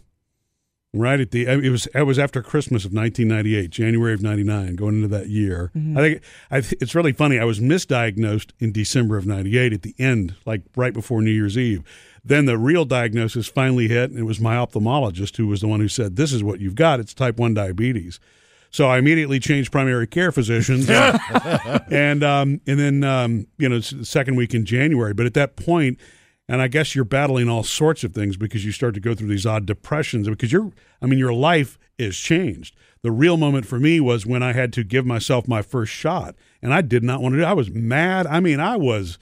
right 0.94 1.20
at 1.20 1.32
the 1.32 1.46
it 1.46 1.70
was 1.70 1.88
it 1.88 2.04
was 2.04 2.20
after 2.20 2.42
Christmas 2.42 2.86
of 2.86 2.94
1998, 2.94 3.70
January 3.70 4.14
of 4.14 4.22
99, 4.22 4.76
going 4.76 4.96
into 4.96 5.08
that 5.10 5.28
year. 5.28 5.72
I 5.76 6.02
think 6.02 6.24
I, 6.52 6.62
th- 6.62 6.82
it's 6.82 6.96
really 6.96 7.14
funny. 7.14 7.40
I 7.40 7.46
was 7.46 7.60
misdiagnosed 7.60 8.52
in 8.60 8.72
December 8.72 9.18
of 9.18 9.26
98 9.26 9.74
at 9.74 9.82
the 9.82 9.96
end, 9.98 10.36
like 10.46 10.62
right 10.76 10.94
before 10.94 11.22
New 11.22 11.32
Year's 11.32 11.58
Eve. 11.58 11.84
Then 12.24 12.46
the 12.46 12.58
real 12.58 12.86
diagnosis 12.86 13.48
finally 13.48 13.88
hit, 13.90 14.12
and 14.12 14.20
it 14.20 14.24
was 14.24 14.40
my 14.40 14.56
ophthalmologist 14.56 15.36
who 15.36 15.48
was 15.48 15.62
the 15.62 15.68
one 15.68 15.80
who 15.80 15.90
said, 15.90 16.16
"This 16.16 16.32
is 16.32 16.44
what 16.44 16.62
you've 16.62 16.76
got. 16.76 17.00
It's 17.00 17.14
type 17.14 17.38
one 17.38 17.54
diabetes." 17.54 18.20
So 18.70 18.88
I 18.88 18.98
immediately 18.98 19.40
changed 19.40 19.72
primary 19.72 20.08
care 20.08 20.32
physicians, 20.32 20.90
and 21.92 22.24
um, 22.24 22.62
and 22.66 22.80
then 22.80 23.04
um, 23.04 23.48
you 23.58 23.68
know 23.68 23.82
second 23.82 24.36
week 24.36 24.54
in 24.54 24.66
January. 24.66 25.14
But 25.14 25.26
at 25.26 25.34
that 25.34 25.56
point, 25.56 26.00
and 26.48 26.62
I 26.62 26.68
guess 26.68 26.94
you're 26.94 27.06
battling 27.06 27.50
all 27.50 27.64
sorts 27.64 28.04
of 28.04 28.14
things 28.14 28.38
because 28.38 28.66
you 28.66 28.72
start 28.72 28.94
to 28.96 29.00
go 29.00 29.16
through 29.16 29.30
these 29.30 29.46
odd 29.46 29.66
depressions 29.66 30.28
because 30.28 30.52
you're, 30.52 30.72
I 31.02 31.06
mean, 31.06 31.20
your 31.20 31.34
life 31.34 31.80
is 31.98 32.18
changed. 32.18 32.76
The 33.02 33.12
real 33.12 33.38
moment 33.38 33.66
for 33.66 33.80
me 33.80 34.00
was 34.00 34.26
when 34.26 34.44
I 34.44 34.54
had 34.54 34.74
to 34.74 34.84
give 34.84 35.06
myself 35.06 35.48
my 35.48 35.62
first 35.62 35.92
shot, 35.92 36.36
and 36.62 36.74
I 36.74 36.82
did 36.82 37.04
not 37.04 37.22
want 37.22 37.34
to 37.34 37.38
do. 37.38 37.44
it. 37.44 37.48
I 37.48 37.54
was 37.54 37.70
mad. 37.70 38.28
I 38.28 38.40
mean, 38.40 38.60
I 38.60 38.78
was. 38.78 39.18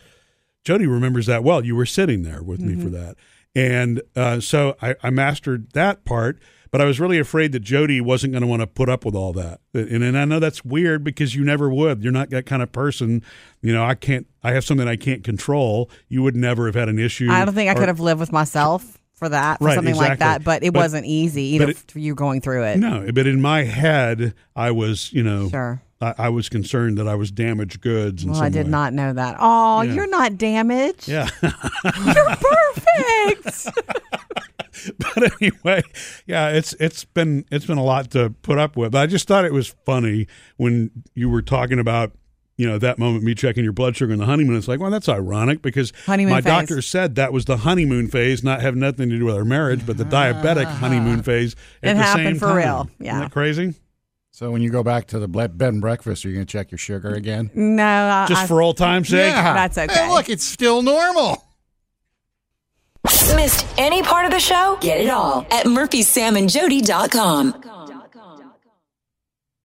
Jody 0.63 0.85
remembers 0.85 1.25
that 1.25 1.43
well. 1.43 1.65
You 1.65 1.75
were 1.75 1.87
sitting 1.87 2.21
there 2.21 2.43
with 2.43 2.61
me 2.61 2.75
for 2.75 2.81
mm-hmm. 2.89 2.93
that. 2.93 3.15
And 3.55 4.01
uh, 4.15 4.39
so 4.39 4.75
I, 4.81 4.95
I 5.03 5.09
mastered 5.09 5.71
that 5.73 6.05
part, 6.05 6.39
but 6.71 6.79
I 6.79 6.85
was 6.85 6.99
really 7.01 7.19
afraid 7.19 7.51
that 7.51 7.59
Jody 7.59 7.99
wasn't 7.99 8.31
going 8.31 8.41
to 8.43 8.47
want 8.47 8.61
to 8.61 8.67
put 8.67 8.87
up 8.87 9.03
with 9.03 9.13
all 9.13 9.33
that. 9.33 9.59
And, 9.73 10.03
and 10.03 10.17
I 10.17 10.23
know 10.25 10.39
that's 10.39 10.63
weird 10.63 11.03
because 11.03 11.35
you 11.35 11.43
never 11.43 11.69
would. 11.69 12.01
You're 12.01 12.13
not 12.13 12.29
that 12.29 12.45
kind 12.45 12.61
of 12.61 12.71
person. 12.71 13.21
You 13.61 13.73
know, 13.73 13.83
I 13.83 13.95
can't, 13.95 14.25
I 14.41 14.53
have 14.53 14.63
something 14.63 14.87
I 14.87 14.95
can't 14.95 15.23
control. 15.23 15.89
You 16.07 16.23
would 16.23 16.35
never 16.35 16.65
have 16.67 16.75
had 16.75 16.87
an 16.87 16.97
issue. 16.97 17.27
I 17.29 17.43
don't 17.43 17.53
think 17.53 17.69
I 17.69 17.73
or- 17.73 17.75
could 17.75 17.89
have 17.89 17.99
lived 17.99 18.21
with 18.21 18.31
myself 18.31 18.97
for 19.15 19.27
that, 19.27 19.59
for 19.59 19.65
Right, 19.65 19.75
something 19.75 19.95
like 19.95 20.19
that. 20.19 20.43
But 20.45 20.63
it 20.63 20.71
But- 20.71 20.79
wasn't 20.79 21.05
easy 21.05 21.43
either 21.55 21.71
it- 21.71 21.77
for 21.91 21.99
you 21.99 22.15
going 22.15 22.39
through 22.39 22.63
it. 22.63 22.77
No, 22.77 23.05
but 23.13 23.27
in 23.27 23.41
my 23.41 23.63
head, 23.63 24.33
I 24.55 24.71
was, 24.71 25.11
you 25.11 25.23
know, 25.23 25.49
Sure. 25.49 25.81
I, 25.99 26.15
I 26.17 26.29
was 26.29 26.49
concerned 26.49 26.97
that 26.97 27.07
I 27.07 27.13
was 27.13 27.29
damaged 27.31 27.81
goods. 27.81 28.25
Well, 28.25 28.41
I 28.41 28.49
did 28.49 28.65
way. 28.65 28.71
not 28.71 28.93
know 28.93 29.13
that. 29.13 29.35
Oh, 29.39 29.81
Yeah. 29.81 29.93
you're 29.93 30.07
not 30.09 30.37
damaged. 30.39 31.07
Yeah. 31.07 31.29
You're 31.43 31.51
perfect. 32.35 32.80
but 34.97 35.41
anyway, 35.41 35.83
yeah, 36.25 36.49
it's 36.49 36.73
it's 36.73 37.03
been 37.05 37.45
it's 37.51 37.65
been 37.65 37.77
a 37.77 37.83
lot 37.83 38.11
to 38.11 38.31
put 38.41 38.57
up 38.57 38.75
with. 38.75 38.91
But 38.93 39.01
I 39.01 39.05
just 39.07 39.27
thought 39.27 39.45
it 39.45 39.53
was 39.53 39.75
funny 39.85 40.27
when 40.57 40.91
you 41.13 41.29
were 41.29 41.41
talking 41.41 41.79
about 41.79 42.11
you 42.57 42.67
know 42.67 42.77
that 42.77 42.99
moment 42.99 43.23
me 43.23 43.33
checking 43.35 43.63
your 43.63 43.73
blood 43.73 43.95
sugar 43.95 44.13
in 44.13 44.19
the 44.19 44.25
honeymoon. 44.25 44.57
It's 44.57 44.67
like, 44.67 44.79
well, 44.79 44.91
that's 44.91 45.09
ironic 45.09 45.61
because 45.61 45.91
Honeymoon 46.05 46.31
my 46.33 46.41
phase. 46.41 46.51
doctor 46.51 46.81
said 46.81 47.15
that 47.15 47.33
was 47.33 47.45
the 47.45 47.57
honeymoon 47.57 48.07
phase, 48.07 48.43
not 48.43 48.61
have 48.61 48.75
nothing 48.75 49.09
to 49.09 49.17
do 49.17 49.25
with 49.25 49.35
our 49.35 49.45
marriage, 49.45 49.85
but 49.85 49.97
the 49.97 50.05
diabetic 50.05 50.65
ah. 50.65 50.75
honeymoon 50.75 51.23
phase. 51.23 51.55
At 51.83 51.91
It 51.91 51.97
the 51.97 52.03
happened 52.03 52.25
same 52.27 52.35
for 52.39 52.45
time. 52.47 52.55
real. 52.57 52.89
Isn't 52.99 53.05
Yeah. 53.05 53.19
that 53.21 53.31
crazy? 53.31 53.75
So 54.33 54.49
when 54.49 54.61
you 54.61 54.69
go 54.69 54.81
back 54.81 55.07
to 55.07 55.19
the 55.19 55.27
bed 55.27 55.59
and 55.59 55.81
breakfast, 55.81 56.23
are 56.25 56.29
you 56.29 56.35
going 56.35 56.45
to 56.47 56.51
check 56.51 56.71
your 56.71 56.77
sugar 56.77 57.13
again? 57.13 57.51
no, 57.53 57.83
I, 57.83 58.25
Just 58.27 58.43
I- 58.43 58.47
for 58.47 58.61
old 58.61 58.77
time's 58.77 59.09
sake. 59.09 59.33
That's 59.33 59.77
okay. 59.77 59.93
Hey, 59.93 60.09
look, 60.09 60.29
it's 60.29 60.45
still 60.45 60.81
normal. 60.81 61.43
Missed 63.29 63.65
any 63.77 64.03
part 64.03 64.25
of 64.25 64.31
the 64.31 64.39
show? 64.39 64.77
Get 64.81 64.99
it 64.99 65.09
all 65.09 65.45
at 65.51 65.65
murphysamandjody.com. 65.65 67.80